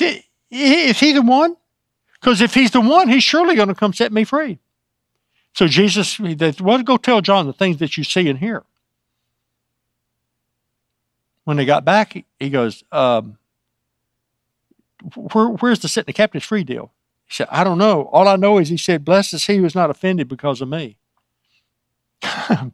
is 0.00 1.00
he 1.00 1.12
the 1.12 1.22
one? 1.22 1.56
Because 2.20 2.40
if 2.40 2.54
he's 2.54 2.70
the 2.70 2.80
one, 2.80 3.08
he's 3.08 3.24
surely 3.24 3.54
going 3.54 3.68
to 3.68 3.74
come 3.74 3.92
set 3.92 4.12
me 4.12 4.24
free. 4.24 4.58
So 5.58 5.66
Jesus, 5.66 6.20
well, 6.20 6.82
go 6.84 6.96
tell 6.96 7.20
John 7.20 7.48
the 7.48 7.52
things 7.52 7.78
that 7.78 7.96
you 7.96 8.04
see 8.04 8.28
and 8.28 8.38
hear. 8.38 8.62
When 11.42 11.56
they 11.56 11.64
got 11.64 11.84
back, 11.84 12.24
he 12.38 12.48
goes, 12.48 12.84
um, 12.92 13.38
Where, 15.16 15.48
where's 15.48 15.80
the 15.80 15.88
setting 15.88 16.06
the 16.06 16.12
captives 16.12 16.44
free 16.44 16.62
deal? 16.62 16.92
He 17.26 17.34
said, 17.34 17.48
I 17.50 17.64
don't 17.64 17.78
know. 17.78 18.04
All 18.12 18.28
I 18.28 18.36
know 18.36 18.58
is 18.58 18.68
he 18.68 18.76
said, 18.76 19.04
Blessed 19.04 19.34
is 19.34 19.46
he 19.48 19.56
who 19.56 19.64
is 19.64 19.74
not 19.74 19.90
offended 19.90 20.28
because 20.28 20.60
of 20.60 20.68
me. 20.68 20.96
I'm 22.22 22.72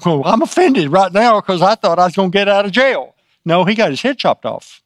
going, 0.00 0.20
well, 0.20 0.30
I'm 0.30 0.42
offended 0.42 0.90
right 0.90 1.14
now 1.14 1.40
because 1.40 1.62
I 1.62 1.74
thought 1.74 1.98
I 1.98 2.04
was 2.04 2.16
going 2.16 2.32
to 2.32 2.38
get 2.38 2.50
out 2.50 2.66
of 2.66 2.72
jail. 2.72 3.14
No, 3.46 3.64
he 3.64 3.74
got 3.74 3.88
his 3.88 4.02
head 4.02 4.18
chopped 4.18 4.44
off. 4.44 4.82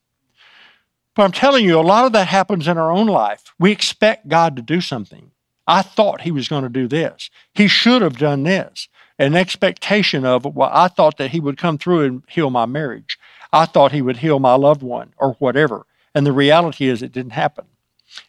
But 1.16 1.24
I'm 1.24 1.32
telling 1.32 1.64
you, 1.64 1.80
a 1.80 1.82
lot 1.82 2.06
of 2.06 2.12
that 2.12 2.28
happens 2.28 2.68
in 2.68 2.78
our 2.78 2.92
own 2.92 3.08
life. 3.08 3.52
We 3.58 3.72
expect 3.72 4.28
God 4.28 4.54
to 4.54 4.62
do 4.62 4.80
something. 4.80 5.32
I 5.70 5.82
thought 5.82 6.22
he 6.22 6.32
was 6.32 6.48
going 6.48 6.64
to 6.64 6.68
do 6.68 6.88
this. 6.88 7.30
He 7.54 7.68
should 7.68 8.02
have 8.02 8.18
done 8.18 8.42
this. 8.42 8.88
An 9.20 9.36
expectation 9.36 10.26
of, 10.26 10.44
well, 10.44 10.68
I 10.72 10.88
thought 10.88 11.16
that 11.18 11.30
he 11.30 11.38
would 11.38 11.58
come 11.58 11.78
through 11.78 12.00
and 12.00 12.22
heal 12.26 12.50
my 12.50 12.66
marriage. 12.66 13.20
I 13.52 13.66
thought 13.66 13.92
he 13.92 14.02
would 14.02 14.16
heal 14.16 14.40
my 14.40 14.54
loved 14.54 14.82
one 14.82 15.12
or 15.16 15.34
whatever. 15.34 15.86
And 16.12 16.26
the 16.26 16.32
reality 16.32 16.88
is 16.88 17.02
it 17.02 17.12
didn't 17.12 17.34
happen. 17.34 17.66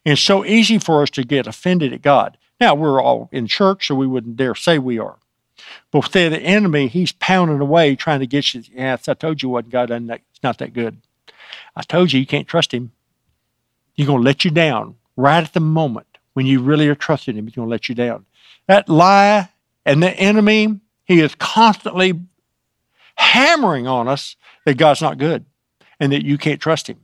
And 0.05 0.13
it's 0.13 0.21
so 0.21 0.45
easy 0.45 0.77
for 0.77 1.01
us 1.01 1.09
to 1.11 1.23
get 1.23 1.47
offended 1.47 1.93
at 1.93 2.03
God. 2.03 2.37
Now, 2.59 2.75
we're 2.75 3.01
all 3.01 3.27
in 3.31 3.47
church, 3.47 3.87
so 3.87 3.95
we 3.95 4.05
wouldn't 4.05 4.37
dare 4.37 4.53
say 4.53 4.77
we 4.77 4.99
are. 4.99 5.17
But 5.89 6.03
with 6.03 6.11
the 6.11 6.39
enemy, 6.43 6.89
he's 6.89 7.11
pounding 7.11 7.59
away 7.59 7.95
trying 7.95 8.19
to 8.19 8.27
get 8.27 8.53
you. 8.53 8.61
Yes, 8.71 9.07
I 9.07 9.15
told 9.15 9.41
you 9.41 9.49
what 9.49 9.71
God, 9.71 9.89
done. 9.89 10.11
it's 10.11 10.43
not 10.43 10.59
that 10.59 10.73
good. 10.73 10.97
I 11.75 11.81
told 11.81 12.13
you 12.13 12.19
you 12.19 12.27
can't 12.27 12.47
trust 12.47 12.71
him. 12.71 12.91
He's 13.93 14.05
going 14.05 14.19
to 14.19 14.25
let 14.25 14.45
you 14.45 14.51
down 14.51 14.97
right 15.15 15.43
at 15.43 15.53
the 15.53 15.59
moment 15.59 16.10
when 16.33 16.45
you 16.45 16.61
really 16.61 16.87
are 16.87 16.95
trusting 16.95 17.35
him. 17.35 17.45
He's 17.45 17.55
going 17.55 17.67
to 17.67 17.71
let 17.71 17.89
you 17.89 17.95
down. 17.95 18.25
That 18.67 18.89
lie 18.89 19.49
and 19.85 20.01
the 20.01 20.11
enemy, 20.11 20.79
he 21.05 21.19
is 21.19 21.35
constantly 21.35 22.19
hammering 23.15 23.87
on 23.87 24.07
us 24.07 24.35
that 24.65 24.77
God's 24.77 25.01
not 25.01 25.17
good 25.17 25.45
and 25.99 26.11
that 26.11 26.25
you 26.25 26.37
can't 26.37 26.61
trust 26.61 26.87
him. 26.87 26.99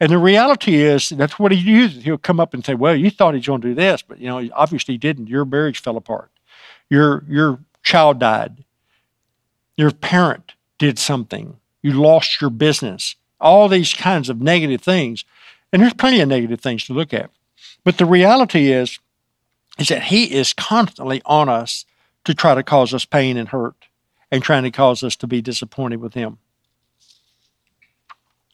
And 0.00 0.10
the 0.10 0.18
reality 0.18 0.76
is 0.76 1.10
that's 1.10 1.38
what 1.38 1.52
he 1.52 1.58
uses. 1.58 2.02
He'll 2.02 2.18
come 2.18 2.40
up 2.40 2.54
and 2.54 2.64
say, 2.64 2.74
"Well, 2.74 2.96
you 2.96 3.10
thought 3.10 3.34
he's 3.34 3.46
going 3.46 3.60
to 3.60 3.68
do 3.68 3.74
this, 3.74 4.02
but 4.02 4.18
you 4.18 4.26
know, 4.26 4.48
obviously 4.52 4.94
he 4.94 4.98
didn't. 4.98 5.28
Your 5.28 5.44
marriage 5.44 5.80
fell 5.80 5.96
apart. 5.96 6.30
Your 6.90 7.24
your 7.28 7.60
child 7.84 8.18
died. 8.18 8.64
Your 9.76 9.92
parent 9.92 10.54
did 10.78 10.98
something. 10.98 11.56
You 11.82 11.92
lost 11.92 12.40
your 12.40 12.50
business 12.50 13.14
all 13.42 13.68
these 13.68 13.92
kinds 13.92 14.30
of 14.30 14.40
negative 14.40 14.80
things. 14.80 15.24
And 15.72 15.82
there's 15.82 15.92
plenty 15.94 16.20
of 16.20 16.28
negative 16.28 16.60
things 16.60 16.84
to 16.86 16.94
look 16.94 17.12
at. 17.12 17.30
But 17.84 17.98
the 17.98 18.06
reality 18.06 18.70
is, 18.70 18.98
is 19.78 19.88
that 19.88 20.04
he 20.04 20.32
is 20.32 20.52
constantly 20.52 21.22
on 21.24 21.48
us 21.48 21.84
to 22.24 22.34
try 22.34 22.54
to 22.54 22.62
cause 22.62 22.94
us 22.94 23.04
pain 23.04 23.36
and 23.36 23.48
hurt 23.48 23.74
and 24.30 24.42
trying 24.42 24.62
to 24.62 24.70
cause 24.70 25.02
us 25.02 25.16
to 25.16 25.26
be 25.26 25.42
disappointed 25.42 26.00
with 26.00 26.14
him. 26.14 26.38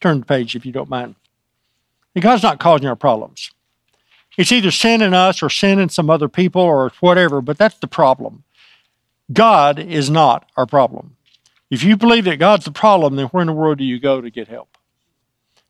Turn 0.01 0.21
the 0.21 0.25
page 0.25 0.55
if 0.55 0.65
you 0.65 0.71
don't 0.71 0.89
mind. 0.89 1.15
And 2.15 2.23
God's 2.23 2.43
not 2.43 2.59
causing 2.59 2.87
our 2.87 2.95
problems. 2.95 3.51
It's 4.37 4.51
either 4.51 4.71
sin 4.71 5.01
in 5.01 5.13
us 5.13 5.43
or 5.43 5.49
sin 5.49 5.79
in 5.79 5.89
some 5.89 6.09
other 6.09 6.29
people 6.29 6.61
or 6.61 6.91
whatever, 7.01 7.41
but 7.41 7.57
that's 7.57 7.77
the 7.77 7.87
problem. 7.87 8.43
God 9.31 9.77
is 9.77 10.09
not 10.09 10.49
our 10.57 10.65
problem. 10.65 11.15
If 11.69 11.83
you 11.83 11.95
believe 11.95 12.25
that 12.25 12.37
God's 12.37 12.65
the 12.65 12.71
problem, 12.71 13.15
then 13.15 13.27
where 13.27 13.41
in 13.41 13.47
the 13.47 13.53
world 13.53 13.77
do 13.77 13.83
you 13.83 13.99
go 13.99 14.21
to 14.21 14.29
get 14.31 14.47
help? 14.47 14.77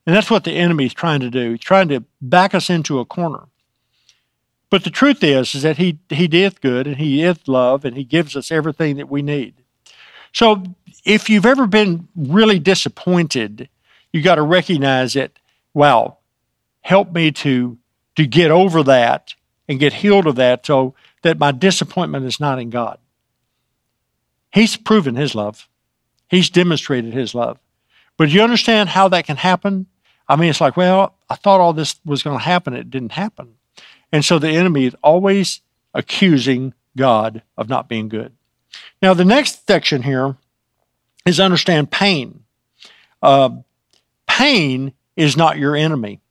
And 0.05 0.15
that's 0.15 0.31
what 0.31 0.43
the 0.43 0.53
enemy 0.53 0.85
is 0.85 0.93
trying 0.93 1.19
to 1.19 1.29
do. 1.29 1.51
He's 1.51 1.59
trying 1.59 1.89
to 1.89 2.03
back 2.21 2.55
us 2.55 2.69
into 2.69 2.99
a 2.99 3.05
corner. 3.05 3.48
But 4.69 4.83
the 4.83 4.91
truth 4.91 5.23
is, 5.23 5.55
is 5.55 5.63
that 5.63 5.77
he, 5.77 5.97
he 6.09 6.25
is 6.43 6.53
good 6.55 6.85
and 6.85 6.97
he 6.97 7.23
is 7.23 7.47
love 7.47 7.85
and 7.85 7.97
he 7.97 8.03
gives 8.03 8.35
us 8.35 8.51
everything 8.51 8.97
that 8.97 9.09
we 9.09 9.21
need. 9.21 9.55
So 10.31 10.63
if 11.05 11.29
you've 11.29 11.45
ever 11.45 11.65
been 11.65 12.07
really 12.15 12.59
disappointed, 12.59 13.69
you 14.13 14.21
got 14.21 14.35
to 14.35 14.43
recognize 14.43 15.15
it. 15.15 15.39
wow, 15.73 16.17
help 16.81 17.11
me 17.11 17.31
to, 17.31 17.77
to 18.15 18.25
get 18.25 18.51
over 18.51 18.83
that 18.83 19.33
and 19.67 19.79
get 19.79 19.93
healed 19.93 20.27
of 20.27 20.35
that 20.35 20.65
so 20.65 20.93
that 21.23 21.39
my 21.39 21.51
disappointment 21.51 22.25
is 22.25 22.39
not 22.39 22.59
in 22.59 22.69
God. 22.69 22.99
He's 24.51 24.77
proven 24.77 25.15
his 25.15 25.35
love. 25.35 25.67
He's 26.27 26.49
demonstrated 26.49 27.13
his 27.13 27.33
love. 27.35 27.59
But 28.17 28.29
do 28.29 28.35
you 28.35 28.41
understand 28.41 28.89
how 28.89 29.07
that 29.09 29.25
can 29.25 29.37
happen? 29.37 29.87
I 30.27 30.35
mean, 30.35 30.49
it's 30.49 30.61
like, 30.61 30.77
well, 30.77 31.15
I 31.29 31.35
thought 31.35 31.59
all 31.59 31.73
this 31.73 31.99
was 32.05 32.23
going 32.23 32.37
to 32.37 32.43
happen. 32.43 32.73
It 32.73 32.89
didn't 32.89 33.13
happen. 33.13 33.55
And 34.11 34.25
so 34.25 34.39
the 34.39 34.49
enemy 34.49 34.85
is 34.85 34.95
always 35.03 35.61
accusing 35.93 36.73
God 36.97 37.43
of 37.57 37.69
not 37.69 37.87
being 37.87 38.09
good. 38.09 38.33
Now, 39.01 39.13
the 39.13 39.25
next 39.25 39.65
section 39.67 40.03
here 40.03 40.35
is 41.25 41.39
understand 41.39 41.91
pain. 41.91 42.43
Uh, 43.21 43.49
pain 44.27 44.93
is 45.15 45.37
not 45.37 45.57
your 45.57 45.75
enemy. 45.75 46.21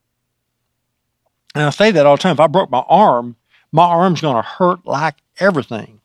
And 1.55 1.63
I 1.63 1.69
say 1.69 1.91
that 1.91 2.05
all 2.05 2.15
the 2.15 2.21
time. 2.21 2.33
If 2.33 2.39
I 2.39 2.47
broke 2.47 2.69
my 2.69 2.83
arm, 2.87 3.35
my 3.71 3.83
arm's 3.85 4.21
going 4.21 4.35
to 4.35 4.41
hurt 4.41 4.85
like 4.85 5.15
everything. 5.39 5.99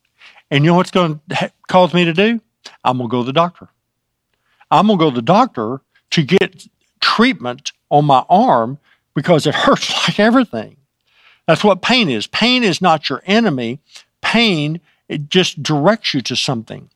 And 0.50 0.64
you 0.64 0.70
know 0.70 0.76
what's 0.76 0.90
going 0.90 1.20
to 1.30 1.52
cause 1.68 1.92
me 1.94 2.04
to 2.04 2.12
do? 2.12 2.40
I'm 2.84 2.98
going 2.98 3.08
to 3.08 3.12
go 3.12 3.20
to 3.22 3.26
the 3.26 3.32
doctor. 3.32 3.68
I'm 4.70 4.86
going 4.86 4.98
to 4.98 5.04
go 5.04 5.10
to 5.10 5.16
the 5.16 5.22
doctor 5.22 5.80
to 6.10 6.22
get 6.22 6.66
treatment 7.00 7.72
on 7.90 8.04
my 8.04 8.24
arm 8.28 8.78
because 9.14 9.46
it 9.46 9.54
hurts 9.54 9.90
like 10.08 10.18
everything. 10.18 10.76
That's 11.46 11.64
what 11.64 11.82
pain 11.82 12.08
is. 12.08 12.26
Pain 12.26 12.62
is 12.62 12.80
not 12.80 13.08
your 13.08 13.22
enemy. 13.26 13.80
Pain, 14.22 14.80
it 15.08 15.28
just 15.28 15.62
directs 15.62 16.14
you 16.14 16.22
to 16.22 16.36
something. 16.36 16.88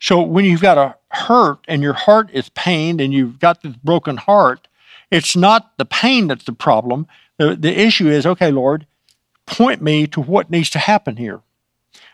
So 0.00 0.20
when 0.22 0.44
you've 0.44 0.62
got 0.62 0.78
a 0.78 0.96
hurt 1.08 1.58
and 1.68 1.82
your 1.82 1.92
heart 1.92 2.30
is 2.32 2.48
pained 2.50 3.00
and 3.00 3.12
you've 3.12 3.38
got 3.38 3.62
this 3.62 3.76
broken 3.76 4.16
heart, 4.16 4.68
it's 5.10 5.36
not 5.36 5.76
the 5.78 5.84
pain 5.84 6.28
that's 6.28 6.44
the 6.44 6.52
problem. 6.52 7.06
The, 7.36 7.54
the 7.56 7.78
issue 7.78 8.08
is, 8.08 8.26
okay, 8.26 8.50
Lord, 8.50 8.86
point 9.46 9.82
me 9.82 10.06
to 10.08 10.20
what 10.20 10.50
needs 10.50 10.70
to 10.70 10.78
happen 10.78 11.16
here. 11.16 11.40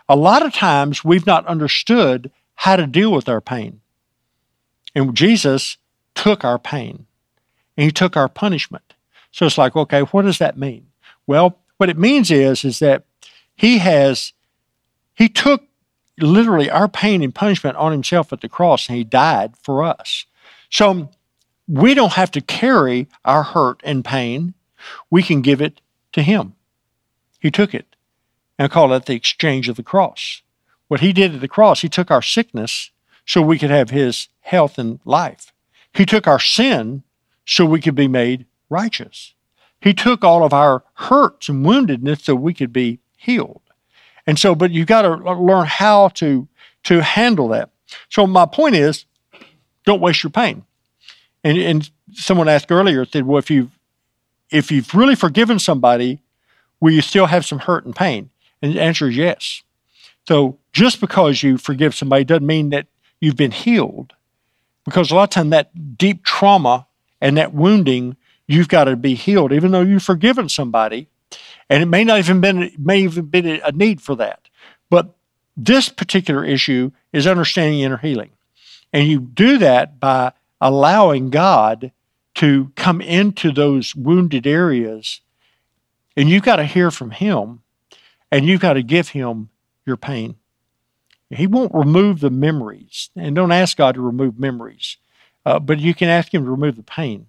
A 0.08 0.16
lot 0.16 0.44
of 0.44 0.52
times 0.52 1.04
we've 1.04 1.26
not 1.26 1.46
understood 1.46 2.30
how 2.56 2.76
to 2.76 2.86
deal 2.86 3.12
with 3.12 3.28
our 3.28 3.40
pain. 3.40 3.80
And 4.94 5.14
Jesus 5.14 5.78
took 6.14 6.44
our 6.44 6.58
pain 6.58 7.06
and 7.76 7.84
he 7.84 7.90
took 7.90 8.16
our 8.16 8.28
punishment. 8.28 8.94
So 9.30 9.46
it's 9.46 9.58
like, 9.58 9.76
okay, 9.76 10.00
what 10.00 10.22
does 10.22 10.38
that 10.38 10.58
mean? 10.58 10.89
Well, 11.30 11.60
what 11.76 11.88
it 11.88 11.96
means 11.96 12.32
is, 12.32 12.64
is 12.64 12.80
that 12.80 13.04
he 13.54 13.78
has, 13.78 14.32
he 15.14 15.28
took 15.28 15.62
literally 16.18 16.68
our 16.68 16.88
pain 16.88 17.22
and 17.22 17.32
punishment 17.32 17.76
on 17.76 17.92
himself 17.92 18.32
at 18.32 18.40
the 18.40 18.48
cross 18.48 18.88
and 18.88 18.98
he 18.98 19.04
died 19.04 19.56
for 19.56 19.84
us. 19.84 20.26
So 20.70 21.08
we 21.68 21.94
don't 21.94 22.14
have 22.14 22.32
to 22.32 22.40
carry 22.40 23.06
our 23.24 23.44
hurt 23.44 23.80
and 23.84 24.04
pain. 24.04 24.54
We 25.08 25.22
can 25.22 25.40
give 25.40 25.60
it 25.60 25.80
to 26.14 26.22
him. 26.24 26.54
He 27.38 27.52
took 27.52 27.74
it. 27.74 27.94
And 28.58 28.64
I 28.64 28.68
call 28.68 28.92
it 28.92 29.06
the 29.06 29.14
exchange 29.14 29.68
of 29.68 29.76
the 29.76 29.84
cross. 29.84 30.42
What 30.88 30.98
he 30.98 31.12
did 31.12 31.32
at 31.32 31.40
the 31.40 31.46
cross, 31.46 31.82
he 31.82 31.88
took 31.88 32.10
our 32.10 32.22
sickness 32.22 32.90
so 33.24 33.40
we 33.40 33.56
could 33.56 33.70
have 33.70 33.90
his 33.90 34.26
health 34.40 34.78
and 34.78 34.98
life. 35.04 35.52
He 35.94 36.04
took 36.04 36.26
our 36.26 36.40
sin 36.40 37.04
so 37.46 37.64
we 37.64 37.80
could 37.80 37.94
be 37.94 38.08
made 38.08 38.46
righteous. 38.68 39.34
He 39.80 39.94
took 39.94 40.24
all 40.24 40.44
of 40.44 40.52
our 40.52 40.84
hurts 40.94 41.48
and 41.48 41.64
woundedness 41.64 42.22
so 42.22 42.34
we 42.34 42.54
could 42.54 42.72
be 42.72 42.98
healed. 43.16 43.62
And 44.26 44.38
so, 44.38 44.54
but 44.54 44.70
you've 44.70 44.86
got 44.86 45.02
to 45.02 45.14
learn 45.34 45.66
how 45.66 46.08
to, 46.08 46.46
to 46.84 47.02
handle 47.02 47.48
that. 47.48 47.70
So 48.08 48.26
my 48.26 48.46
point 48.46 48.74
is, 48.74 49.06
don't 49.84 50.00
waste 50.00 50.22
your 50.22 50.30
pain. 50.30 50.64
And, 51.42 51.56
and 51.58 51.90
someone 52.12 52.48
asked 52.48 52.70
earlier, 52.70 53.04
said, 53.04 53.26
well, 53.26 53.38
if 53.38 53.50
you've, 53.50 53.70
if 54.50 54.70
you've 54.70 54.94
really 54.94 55.14
forgiven 55.14 55.58
somebody, 55.58 56.20
will 56.80 56.92
you 56.92 57.00
still 57.00 57.26
have 57.26 57.46
some 57.46 57.60
hurt 57.60 57.84
and 57.86 57.96
pain? 57.96 58.30
And 58.60 58.74
the 58.74 58.80
answer 58.80 59.08
is 59.08 59.16
yes. 59.16 59.62
So 60.28 60.58
just 60.72 61.00
because 61.00 61.42
you 61.42 61.56
forgive 61.56 61.94
somebody 61.94 62.24
doesn't 62.24 62.46
mean 62.46 62.70
that 62.70 62.86
you've 63.20 63.36
been 63.36 63.52
healed. 63.52 64.12
Because 64.84 65.10
a 65.10 65.14
lot 65.14 65.24
of 65.24 65.30
time 65.30 65.50
that 65.50 65.96
deep 65.96 66.24
trauma 66.24 66.86
and 67.20 67.36
that 67.36 67.54
wounding, 67.54 68.16
you've 68.50 68.68
got 68.68 68.84
to 68.84 68.96
be 68.96 69.14
healed, 69.16 69.52
even 69.52 69.72
though 69.72 69.82
you've 69.82 70.04
forgiven 70.04 70.48
somebody. 70.50 71.08
And 71.70 71.82
it 71.82 71.86
may 71.86 72.04
not 72.04 72.20
even 72.20 72.40
been 72.42 72.72
may 72.78 73.02
even 73.02 73.26
been 73.26 73.46
a 73.64 73.72
need 73.72 74.02
for 74.02 74.16
that. 74.16 74.48
But 74.90 75.14
this 75.56 75.88
particular 75.90 76.44
issue 76.44 76.92
is 77.12 77.26
understanding 77.26 77.80
inner 77.80 77.98
healing. 77.98 78.32
And 78.92 79.08
you 79.08 79.20
do 79.20 79.58
that 79.58 80.00
by 80.00 80.32
allowing 80.60 81.30
God 81.30 81.92
to 82.36 82.72
come 82.76 83.00
into 83.02 83.52
those 83.52 83.96
wounded 83.96 84.46
areas 84.46 85.20
And 86.16 86.28
you've 86.30 86.44
got 86.44 86.56
to 86.56 86.64
hear 86.64 86.90
from 86.90 87.12
Him 87.12 87.62
and 88.32 88.46
you've 88.46 88.62
got 88.62 88.74
to 88.74 88.84
give 88.84 89.10
Him 89.10 89.50
your 89.86 89.98
pain. 89.98 90.36
He 91.30 91.48
won't 91.48 91.74
remove 91.74 92.20
the 92.20 92.30
memories. 92.30 93.10
And 93.16 93.36
don't 93.36 93.52
ask 93.52 93.76
God 93.76 93.96
to 93.96 94.02
remove 94.02 94.38
memories, 94.38 94.98
uh, 95.46 95.60
but 95.60 95.80
you 95.80 95.94
can 95.94 96.10
ask 96.10 96.34
Him 96.34 96.44
to 96.44 96.50
remove 96.52 96.76
the 96.76 96.84
pain 96.84 97.28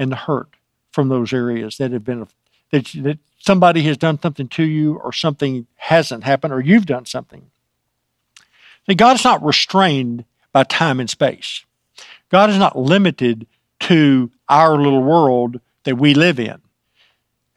and 0.00 0.10
the 0.10 0.16
hurt 0.16 0.48
from 0.90 1.08
those 1.08 1.32
areas 1.32 1.76
that 1.76 1.92
have 1.92 2.04
been, 2.04 2.26
that, 2.72 2.90
that 2.96 3.18
somebody 3.38 3.82
has 3.82 3.96
done 3.96 4.18
something 4.18 4.48
to 4.48 4.64
you 4.64 4.94
or 4.94 5.12
something 5.12 5.66
hasn't 5.76 6.24
happened 6.24 6.52
or 6.52 6.60
you've 6.60 6.86
done 6.86 7.04
something. 7.04 7.50
See, 8.88 8.94
God 8.94 9.16
is 9.16 9.24
not 9.24 9.44
restrained 9.44 10.24
by 10.52 10.64
time 10.64 10.98
and 10.98 11.08
space. 11.08 11.64
God 12.30 12.48
is 12.50 12.58
not 12.58 12.78
limited 12.78 13.46
to 13.80 14.30
our 14.48 14.76
little 14.76 15.02
world 15.02 15.60
that 15.84 15.96
we 15.96 16.14
live 16.14 16.40
in. 16.40 16.60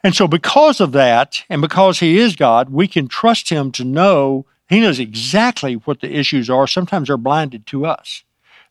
And 0.03 0.13
so, 0.13 0.27
because 0.27 0.81
of 0.81 0.91
that, 0.91 1.43
and 1.49 1.61
because 1.61 1.99
He 1.99 2.17
is 2.17 2.35
God, 2.35 2.69
we 2.69 2.89
can 2.89 3.07
trust 3.07 3.49
Him 3.49 3.71
to 3.73 3.85
know 3.85 4.45
He 4.67 4.81
knows 4.81 4.99
exactly 4.99 5.75
what 5.75 6.01
the 6.01 6.13
issues 6.13 6.49
are. 6.49 6.67
Sometimes 6.67 7.07
they're 7.07 7.17
blinded 7.17 7.65
to 7.67 7.85
us. 7.85 8.23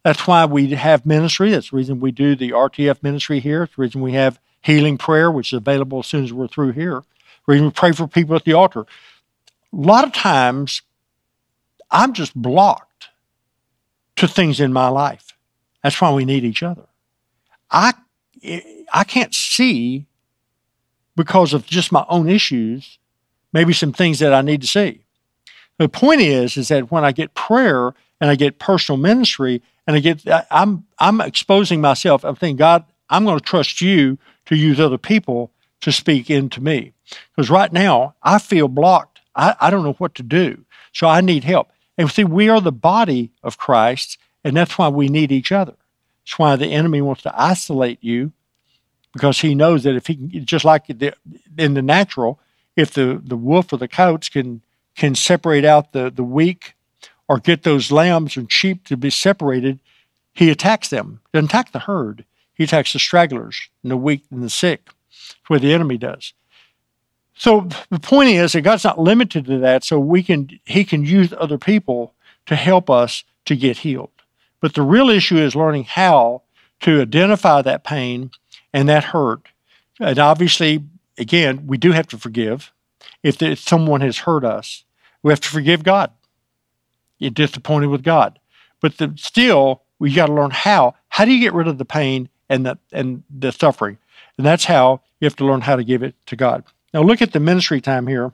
That's 0.05 0.27
why 0.27 0.45
we 0.45 0.71
have 0.71 1.07
ministry. 1.07 1.51
That's 1.51 1.71
the 1.71 1.77
reason 1.77 2.01
we 2.01 2.11
do 2.11 2.35
the 2.35 2.51
RTF 2.51 3.03
ministry 3.03 3.41
here. 3.41 3.65
It's 3.65 3.77
the 3.77 3.83
reason 3.83 4.01
we 4.01 4.13
have 4.13 4.41
healing 4.61 4.99
prayer, 4.99 5.31
which 5.31 5.53
is 5.53 5.59
available 5.59 6.01
as 6.01 6.07
soon 6.07 6.25
as 6.25 6.33
we're 6.33 6.49
through 6.49 6.73
here. 6.73 7.03
The 7.47 7.53
reason 7.53 7.67
we 7.67 7.73
pray 7.73 7.93
for 7.93 8.09
people 8.09 8.35
at 8.35 8.45
the 8.45 8.53
altar. 8.53 8.81
A 8.81 8.87
lot 9.73 10.05
of 10.05 10.13
times, 10.13 10.83
I'm 11.91 12.13
just 12.13 12.35
blocked 12.35 13.09
to 14.17 14.27
things 14.27 14.61
in 14.61 14.73
my 14.73 14.89
life. 14.89 15.37
That's 15.83 16.01
why 16.01 16.13
we 16.13 16.25
need 16.25 16.45
each 16.45 16.63
other. 16.63 16.87
I 17.71 17.95
I 18.93 19.05
can't 19.05 19.35
see 19.35 20.07
because 21.17 21.55
of 21.55 21.67
just 21.67 21.93
my 21.93 22.05
own 22.09 22.29
issues, 22.29 22.99
maybe 23.53 23.73
some 23.73 23.93
things 23.93 24.19
that 24.19 24.35
I 24.35 24.43
need 24.43 24.63
to 24.63 24.67
see. 24.67 25.05
The 25.79 25.89
point 25.89 26.21
is, 26.21 26.57
is 26.57 26.69
that 26.69 26.91
when 26.91 27.05
I 27.05 27.13
get 27.13 27.35
prayer 27.35 27.95
and 28.21 28.31
I 28.31 28.35
get 28.35 28.59
personal 28.59 28.99
ministry 28.99 29.63
and 29.87 29.97
I 29.97 30.01
get, 30.01 30.23
I'm, 30.51 30.85
I'm 30.99 31.21
exposing 31.21 31.81
myself. 31.81 32.25
I'm 32.25 32.37
thinking, 32.37 32.57
God, 32.57 32.85
I'm 33.11 33.25
going 33.25 33.39
to 33.39 33.45
trust 33.45 33.81
you 33.81 34.19
to 34.47 34.57
use 34.57 34.79
other 34.81 34.99
people 34.99 35.51
to 35.81 35.93
speak 35.93 36.31
into 36.31 36.61
me. 36.61 36.93
Because 37.35 37.51
right 37.51 37.73
now 37.73 38.15
I 38.23 38.39
feel 38.39 38.69
blocked. 38.69 39.21
I, 39.35 39.55
I 39.61 39.71
don't 39.71 39.85
know 39.85 39.95
what 39.95 40.15
to 40.17 40.23
do. 40.23 40.65
So 40.93 41.07
I 41.07 41.21
need 41.21 41.45
help. 41.45 41.71
And 41.99 42.11
see, 42.11 42.25
we 42.25 42.49
are 42.49 42.61
the 42.61 42.73
body 42.73 43.33
of 43.43 43.59
Christ, 43.59 44.19
and 44.45 44.57
that's 44.57 44.79
why 44.79 44.89
we 44.89 45.09
need 45.09 45.31
each 45.31 45.53
other. 45.53 45.75
That's 46.25 46.39
why 46.39 46.57
the 46.57 46.69
enemy 46.69 47.03
wants 47.03 47.23
to 47.23 47.41
isolate 47.41 48.03
you 48.03 48.33
because 49.13 49.41
he 49.41 49.55
knows 49.55 49.83
that 49.83 49.95
if 49.95 50.07
he 50.07 50.17
can, 50.17 50.47
just 50.47 50.65
like 50.65 50.87
the, 50.87 51.15
in 51.59 51.75
the 51.75 51.83
natural, 51.83 52.41
if 52.77 52.93
the, 52.93 53.21
the 53.23 53.37
wolf 53.37 53.73
or 53.73 53.77
the 53.77 53.89
coyotes 53.89 54.29
can 54.29 54.63
can 54.95 55.15
separate 55.15 55.65
out 55.65 55.93
the, 55.93 56.11
the 56.11 56.25
weak 56.25 56.75
or 57.33 57.39
get 57.39 57.63
those 57.63 57.91
lambs 57.91 58.37
and 58.37 58.53
sheep 58.53 58.85
to 58.85 58.95
be 58.95 59.09
separated, 59.09 59.81
he 60.35 60.51
attacks 60.51 60.91
them. 60.91 61.19
He 61.33 61.39
doesn't 61.39 61.49
attack 61.49 61.73
the 61.73 61.79
herd. 61.79 62.27
He 62.53 62.65
attacks 62.65 62.93
the 62.93 62.99
stragglers 62.99 63.71
and 63.83 63.91
the 63.91 63.97
weak 63.97 64.25
and 64.31 64.43
the 64.43 64.51
sick. 64.51 64.85
That's 64.85 65.49
what 65.49 65.63
the 65.63 65.73
enemy 65.73 65.97
does. 65.97 66.35
So 67.35 67.69
the 67.89 67.99
point 67.99 68.29
is 68.29 68.53
that 68.53 68.61
God's 68.61 68.85
not 68.85 68.99
limited 68.99 69.47
to 69.47 69.59
that. 69.61 69.83
So 69.83 69.99
we 69.99 70.23
can 70.23 70.61
He 70.67 70.85
can 70.85 71.07
use 71.07 71.33
other 71.33 71.57
people 71.57 72.13
to 72.45 72.55
help 72.55 72.91
us 72.91 73.25
to 73.47 73.57
get 73.57 73.79
healed. 73.79 74.11
But 74.61 74.75
the 74.75 74.83
real 74.83 75.09
issue 75.09 75.39
is 75.39 75.57
learning 75.57 75.85
how 75.85 76.43
to 76.81 77.01
identify 77.01 77.63
that 77.63 77.83
pain 77.83 78.31
and 78.75 78.91
that 78.91 79.05
hurt. 79.05 79.49
And 79.99 80.19
obviously, 80.19 80.85
again, 81.17 81.67
we 81.67 81.79
do 81.79 81.93
have 81.93 82.09
to 82.09 82.19
forgive. 82.19 82.73
If, 83.23 83.41
if 83.41 83.59
someone 83.59 84.03
has 84.03 84.19
hurt 84.19 84.45
us, 84.45 84.85
we 85.23 85.33
have 85.33 85.41
to 85.41 85.49
forgive 85.49 85.83
God. 85.83 86.11
You're 87.23 87.31
disappointed 87.31 87.87
with 87.87 88.03
God. 88.03 88.41
But 88.81 88.99
the, 88.99 89.15
still, 89.17 89.83
we 90.01 90.13
got 90.13 90.27
to 90.27 90.33
learn 90.33 90.51
how. 90.51 90.97
How 91.09 91.25
do 91.25 91.33
you 91.33 91.39
get 91.39 91.55
rid 91.55 91.69
of 91.69 91.79
the 91.79 91.85
pain 91.85 92.29
and 92.49 92.67
the, 92.67 92.79
and 92.91 93.23
the 93.31 93.53
suffering? 93.53 93.99
And 94.37 94.45
that's 94.45 94.65
how 94.65 95.03
you 95.21 95.27
have 95.27 95.37
to 95.37 95.45
learn 95.45 95.61
how 95.61 95.77
to 95.77 95.85
give 95.85 96.03
it 96.03 96.17
to 96.27 96.35
God. 96.35 96.65
Now, 96.93 97.03
look 97.03 97.23
at 97.23 97.33
the 97.33 97.39
ministry 97.39 97.81
time 97.81 98.09
here. 98.09 98.33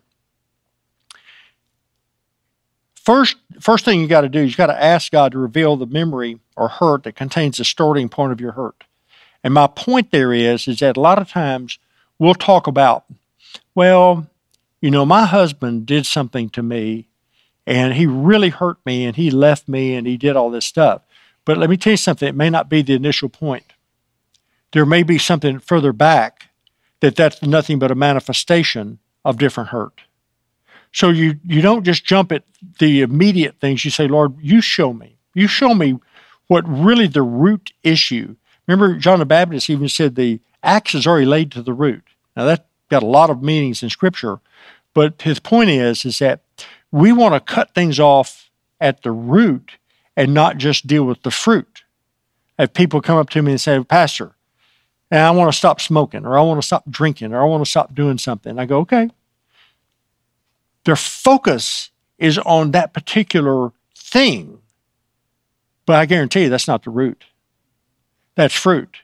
First, 2.94 3.36
first 3.60 3.84
thing 3.84 4.00
you 4.00 4.08
got 4.08 4.22
to 4.22 4.30
do 4.30 4.40
is 4.40 4.52
you 4.52 4.56
got 4.56 4.66
to 4.68 4.82
ask 4.82 5.12
God 5.12 5.32
to 5.32 5.38
reveal 5.38 5.76
the 5.76 5.86
memory 5.86 6.38
or 6.56 6.68
hurt 6.68 7.02
that 7.02 7.14
contains 7.14 7.58
the 7.58 7.64
starting 7.64 8.08
point 8.08 8.32
of 8.32 8.40
your 8.40 8.52
hurt. 8.52 8.84
And 9.44 9.52
my 9.52 9.66
point 9.66 10.12
there 10.12 10.32
is, 10.32 10.66
is 10.66 10.78
that 10.78 10.96
a 10.96 11.00
lot 11.00 11.18
of 11.18 11.28
times 11.28 11.78
we'll 12.18 12.34
talk 12.34 12.66
about, 12.66 13.04
well, 13.74 14.26
you 14.80 14.90
know, 14.90 15.04
my 15.04 15.26
husband 15.26 15.84
did 15.84 16.06
something 16.06 16.48
to 16.50 16.62
me 16.62 17.07
and 17.68 17.94
he 17.94 18.06
really 18.06 18.48
hurt 18.48 18.78
me 18.84 19.04
and 19.04 19.16
he 19.16 19.30
left 19.30 19.68
me 19.68 19.94
and 19.94 20.06
he 20.06 20.16
did 20.16 20.36
all 20.36 20.50
this 20.50 20.66
stuff. 20.66 21.02
But 21.44 21.58
let 21.58 21.70
me 21.70 21.76
tell 21.76 21.92
you 21.92 21.96
something, 21.96 22.28
it 22.28 22.34
may 22.34 22.50
not 22.50 22.68
be 22.68 22.82
the 22.82 22.94
initial 22.94 23.28
point. 23.28 23.72
There 24.72 24.86
may 24.86 25.02
be 25.02 25.18
something 25.18 25.58
further 25.58 25.92
back 25.92 26.50
that 27.00 27.16
that's 27.16 27.42
nothing 27.42 27.78
but 27.78 27.90
a 27.90 27.94
manifestation 27.94 28.98
of 29.24 29.38
different 29.38 29.70
hurt. 29.70 30.00
So 30.92 31.10
you 31.10 31.38
you 31.44 31.60
don't 31.60 31.84
just 31.84 32.04
jump 32.04 32.32
at 32.32 32.44
the 32.78 33.02
immediate 33.02 33.60
things. 33.60 33.84
You 33.84 33.90
say, 33.90 34.08
Lord, 34.08 34.34
you 34.40 34.60
show 34.60 34.92
me. 34.92 35.18
You 35.34 35.46
show 35.46 35.74
me 35.74 35.98
what 36.48 36.66
really 36.66 37.06
the 37.06 37.22
root 37.22 37.72
issue 37.82 38.36
Remember, 38.68 38.96
John 38.96 39.18
the 39.18 39.24
Baptist 39.24 39.70
even 39.70 39.88
said 39.88 40.14
the 40.14 40.40
axe 40.62 40.94
is 40.94 41.06
already 41.06 41.26
laid 41.26 41.50
to 41.52 41.62
the 41.62 41.72
root. 41.72 42.04
Now, 42.36 42.44
that 42.44 42.66
got 42.90 43.02
a 43.02 43.06
lot 43.06 43.30
of 43.30 43.42
meanings 43.42 43.82
in 43.82 43.88
Scripture, 43.88 44.40
but 44.94 45.22
his 45.22 45.40
point 45.40 45.70
is, 45.70 46.04
is 46.04 46.18
that 46.18 46.42
we 46.90 47.12
want 47.12 47.34
to 47.34 47.40
cut 47.40 47.74
things 47.74 48.00
off 48.00 48.50
at 48.80 49.02
the 49.02 49.12
root 49.12 49.72
and 50.16 50.34
not 50.34 50.56
just 50.56 50.86
deal 50.86 51.04
with 51.04 51.22
the 51.22 51.30
fruit. 51.30 51.84
If 52.58 52.72
people 52.72 53.00
come 53.00 53.18
up 53.18 53.30
to 53.30 53.42
me 53.42 53.52
and 53.52 53.60
say, 53.60 53.82
Pastor, 53.84 54.34
and 55.10 55.20
I 55.20 55.30
want 55.30 55.50
to 55.52 55.56
stop 55.56 55.80
smoking, 55.80 56.26
or 56.26 56.38
I 56.38 56.42
want 56.42 56.60
to 56.60 56.66
stop 56.66 56.88
drinking, 56.90 57.32
or 57.32 57.40
I 57.40 57.44
want 57.44 57.64
to 57.64 57.70
stop 57.70 57.94
doing 57.94 58.18
something, 58.18 58.58
I 58.58 58.66
go, 58.66 58.78
okay. 58.80 59.10
Their 60.84 60.96
focus 60.96 61.90
is 62.18 62.38
on 62.38 62.72
that 62.72 62.92
particular 62.92 63.72
thing, 63.96 64.58
but 65.86 65.96
I 65.96 66.06
guarantee 66.06 66.44
you 66.44 66.48
that's 66.48 66.68
not 66.68 66.82
the 66.82 66.90
root. 66.90 67.24
That's 68.34 68.54
fruit. 68.54 68.98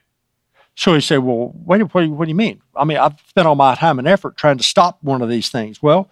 So 0.76 0.94
he 0.94 1.00
said, 1.00 1.18
Well, 1.18 1.52
wait, 1.54 1.82
what 1.82 2.00
do, 2.00 2.06
you, 2.06 2.12
what 2.12 2.24
do 2.24 2.30
you 2.30 2.34
mean? 2.34 2.60
I 2.76 2.84
mean, 2.84 2.98
I've 2.98 3.20
spent 3.28 3.46
all 3.46 3.54
my 3.54 3.74
time 3.74 3.98
and 3.98 4.08
effort 4.08 4.36
trying 4.36 4.58
to 4.58 4.64
stop 4.64 4.98
one 5.02 5.22
of 5.22 5.28
these 5.28 5.48
things. 5.48 5.82
Well, 5.82 6.10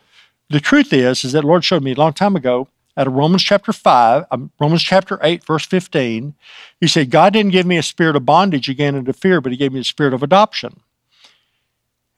the 0.52 0.60
truth 0.60 0.92
is, 0.92 1.24
is 1.24 1.32
that 1.32 1.44
Lord 1.44 1.64
showed 1.64 1.82
me 1.82 1.92
a 1.92 1.96
long 1.96 2.12
time 2.12 2.36
ago 2.36 2.68
out 2.96 3.06
of 3.06 3.14
Romans 3.14 3.42
chapter 3.42 3.72
5, 3.72 4.26
um, 4.30 4.50
Romans 4.60 4.82
chapter 4.82 5.18
8, 5.22 5.44
verse 5.44 5.64
15. 5.64 6.34
He 6.80 6.86
said, 6.86 7.10
God 7.10 7.32
didn't 7.32 7.52
give 7.52 7.66
me 7.66 7.78
a 7.78 7.82
spirit 7.82 8.16
of 8.16 8.26
bondage 8.26 8.68
again 8.68 8.94
into 8.94 9.12
fear, 9.12 9.40
but 9.40 9.52
he 9.52 9.58
gave 9.58 9.72
me 9.72 9.80
a 9.80 9.84
spirit 9.84 10.12
of 10.12 10.22
adoption. 10.22 10.80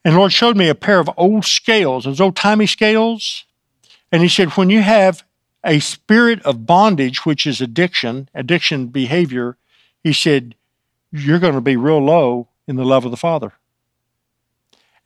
And 0.05 0.16
Lord 0.16 0.33
showed 0.33 0.57
me 0.57 0.68
a 0.68 0.75
pair 0.75 0.99
of 0.99 1.09
old 1.16 1.44
scales, 1.44 2.05
those 2.05 2.20
old 2.20 2.37
timey 2.37 2.66
scales. 2.66 3.44
And 4.11 4.23
he 4.23 4.29
said, 4.29 4.51
when 4.51 4.68
you 4.68 4.83
have 4.83 5.25
a 5.64 5.79
spirit 5.79 6.42
of 6.42 6.66
bondage, 6.66 7.25
which 7.25 7.47
is 7.47 7.61
addiction, 7.61 8.29
addiction 8.35 8.88
behavior, 8.88 9.57
he 10.03 10.12
said, 10.12 10.57
you're 11.11 11.38
going 11.38 11.55
to 11.55 11.61
be 11.61 11.77
real 11.77 12.05
low 12.05 12.49
in 12.66 12.77
the 12.77 12.85
love 12.85 13.05
of 13.05 13.11
the 13.12 13.16
Father. 13.16 13.53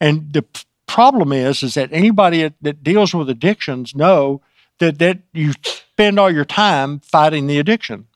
And 0.00 0.32
the 0.32 0.44
problem 0.88 1.32
is, 1.32 1.62
is 1.62 1.74
that 1.74 1.92
anybody 1.92 2.52
that 2.60 2.82
deals 2.82 3.14
with 3.14 3.30
addictions 3.30 3.94
know 3.94 4.42
that 4.80 4.98
that 4.98 5.20
you 5.32 5.52
spend 5.62 6.18
all 6.18 6.30
your 6.30 6.44
time 6.44 6.98
fighting 7.00 7.46
the 7.46 7.58
addiction. 7.58 8.06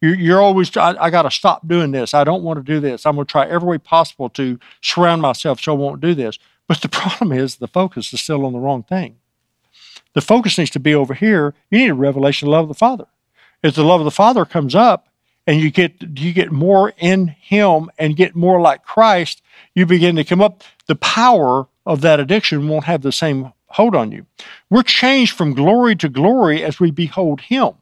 You're, 0.00 0.40
always, 0.40 0.76
I, 0.76 0.96
I 1.00 1.10
got 1.10 1.22
to 1.22 1.30
stop 1.30 1.68
doing 1.68 1.92
this. 1.92 2.12
I 2.12 2.24
don't 2.24 2.42
want 2.42 2.58
to 2.58 2.64
do 2.64 2.80
this. 2.80 3.06
I'm 3.06 3.14
going 3.14 3.24
to 3.24 3.30
try 3.30 3.46
every 3.46 3.68
way 3.68 3.78
possible 3.78 4.28
to 4.30 4.58
surround 4.80 5.22
myself 5.22 5.60
so 5.60 5.74
I 5.74 5.76
won't 5.76 6.00
do 6.00 6.12
this. 6.12 6.40
But 6.66 6.80
the 6.80 6.88
problem 7.00 7.30
is 7.30 7.56
the 7.56 7.68
focus 7.68 8.12
is 8.12 8.20
still 8.20 8.44
on 8.44 8.52
the 8.52 8.58
wrong 8.58 8.82
thing. 8.82 9.18
The 10.14 10.20
focus 10.20 10.58
needs 10.58 10.70
to 10.70 10.80
be 10.80 10.92
over 10.92 11.14
here. 11.14 11.54
You 11.70 11.78
need 11.78 11.90
a 11.90 11.94
revelation 11.94 12.48
of 12.48 12.52
love 12.52 12.64
of 12.64 12.68
the 12.68 12.74
Father. 12.74 13.06
As 13.62 13.76
the 13.76 13.84
love 13.84 14.00
of 14.00 14.04
the 14.04 14.10
Father 14.10 14.44
comes 14.44 14.74
up, 14.74 15.06
and 15.46 15.60
you 15.60 15.70
get 15.70 15.94
you 16.00 16.32
get 16.32 16.52
more 16.52 16.92
in 16.98 17.28
him 17.28 17.90
and 17.98 18.16
get 18.16 18.34
more 18.34 18.60
like 18.60 18.84
Christ, 18.84 19.42
you 19.74 19.86
begin 19.86 20.16
to 20.16 20.24
come 20.24 20.40
up 20.40 20.62
the 20.86 20.94
power 20.94 21.66
of 21.86 22.00
that 22.02 22.20
addiction 22.20 22.68
won't 22.68 22.84
have 22.84 23.02
the 23.02 23.12
same 23.12 23.52
hold 23.66 23.94
on 23.94 24.12
you. 24.12 24.26
We're 24.70 24.82
changed 24.82 25.36
from 25.36 25.54
glory 25.54 25.96
to 25.96 26.08
glory 26.08 26.62
as 26.62 26.78
we 26.78 26.90
behold 26.90 27.40
him. 27.40 27.72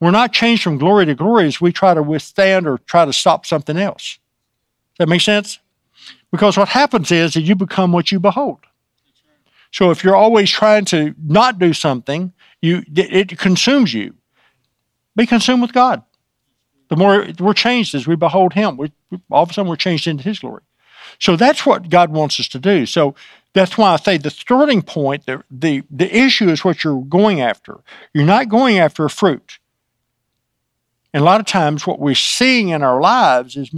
We're 0.00 0.12
not 0.12 0.32
changed 0.32 0.62
from 0.62 0.78
glory 0.78 1.06
to 1.06 1.14
glory 1.14 1.46
as 1.46 1.60
we 1.60 1.72
try 1.72 1.94
to 1.94 2.02
withstand 2.02 2.66
or 2.66 2.78
try 2.78 3.04
to 3.04 3.12
stop 3.12 3.44
something 3.44 3.76
else. 3.76 4.18
Does 4.94 5.04
that 5.04 5.08
make 5.08 5.20
sense? 5.20 5.58
Because 6.30 6.56
what 6.56 6.68
happens 6.68 7.10
is 7.10 7.34
that 7.34 7.42
you 7.42 7.54
become 7.54 7.92
what 7.92 8.12
you 8.12 8.20
behold. 8.20 8.60
So 9.72 9.90
if 9.90 10.02
you're 10.04 10.16
always 10.16 10.50
trying 10.50 10.84
to 10.86 11.14
not 11.22 11.58
do 11.58 11.72
something, 11.72 12.32
you 12.62 12.82
it 12.94 13.36
consumes 13.38 13.92
you. 13.92 14.14
Be 15.16 15.26
consumed 15.26 15.62
with 15.62 15.72
God 15.72 16.02
the 16.88 16.96
more 16.96 17.26
we're 17.38 17.54
changed 17.54 17.94
as 17.94 18.06
we 18.06 18.16
behold 18.16 18.52
Him. 18.52 18.76
We, 18.76 18.92
all 19.30 19.42
of 19.42 19.50
a 19.50 19.52
sudden, 19.52 19.68
we're 19.68 19.76
changed 19.76 20.06
into 20.06 20.24
His 20.24 20.38
glory. 20.38 20.62
So 21.18 21.36
that's 21.36 21.64
what 21.64 21.88
God 21.88 22.10
wants 22.10 22.38
us 22.40 22.48
to 22.48 22.58
do. 22.58 22.86
So 22.86 23.14
that's 23.52 23.78
why 23.78 23.92
I 23.92 23.96
say 23.96 24.18
the 24.18 24.30
starting 24.30 24.82
point, 24.82 25.26
the, 25.26 25.42
the, 25.50 25.82
the 25.90 26.14
issue 26.14 26.48
is 26.48 26.64
what 26.64 26.84
you're 26.84 27.02
going 27.02 27.40
after. 27.40 27.80
You're 28.12 28.24
not 28.24 28.48
going 28.48 28.78
after 28.78 29.04
a 29.04 29.10
fruit. 29.10 29.58
And 31.14 31.22
a 31.22 31.24
lot 31.24 31.40
of 31.40 31.46
times, 31.46 31.86
what 31.86 31.98
we're 31.98 32.14
seeing 32.14 32.68
in 32.68 32.82
our 32.82 33.00
lives 33.00 33.56
is 33.56 33.72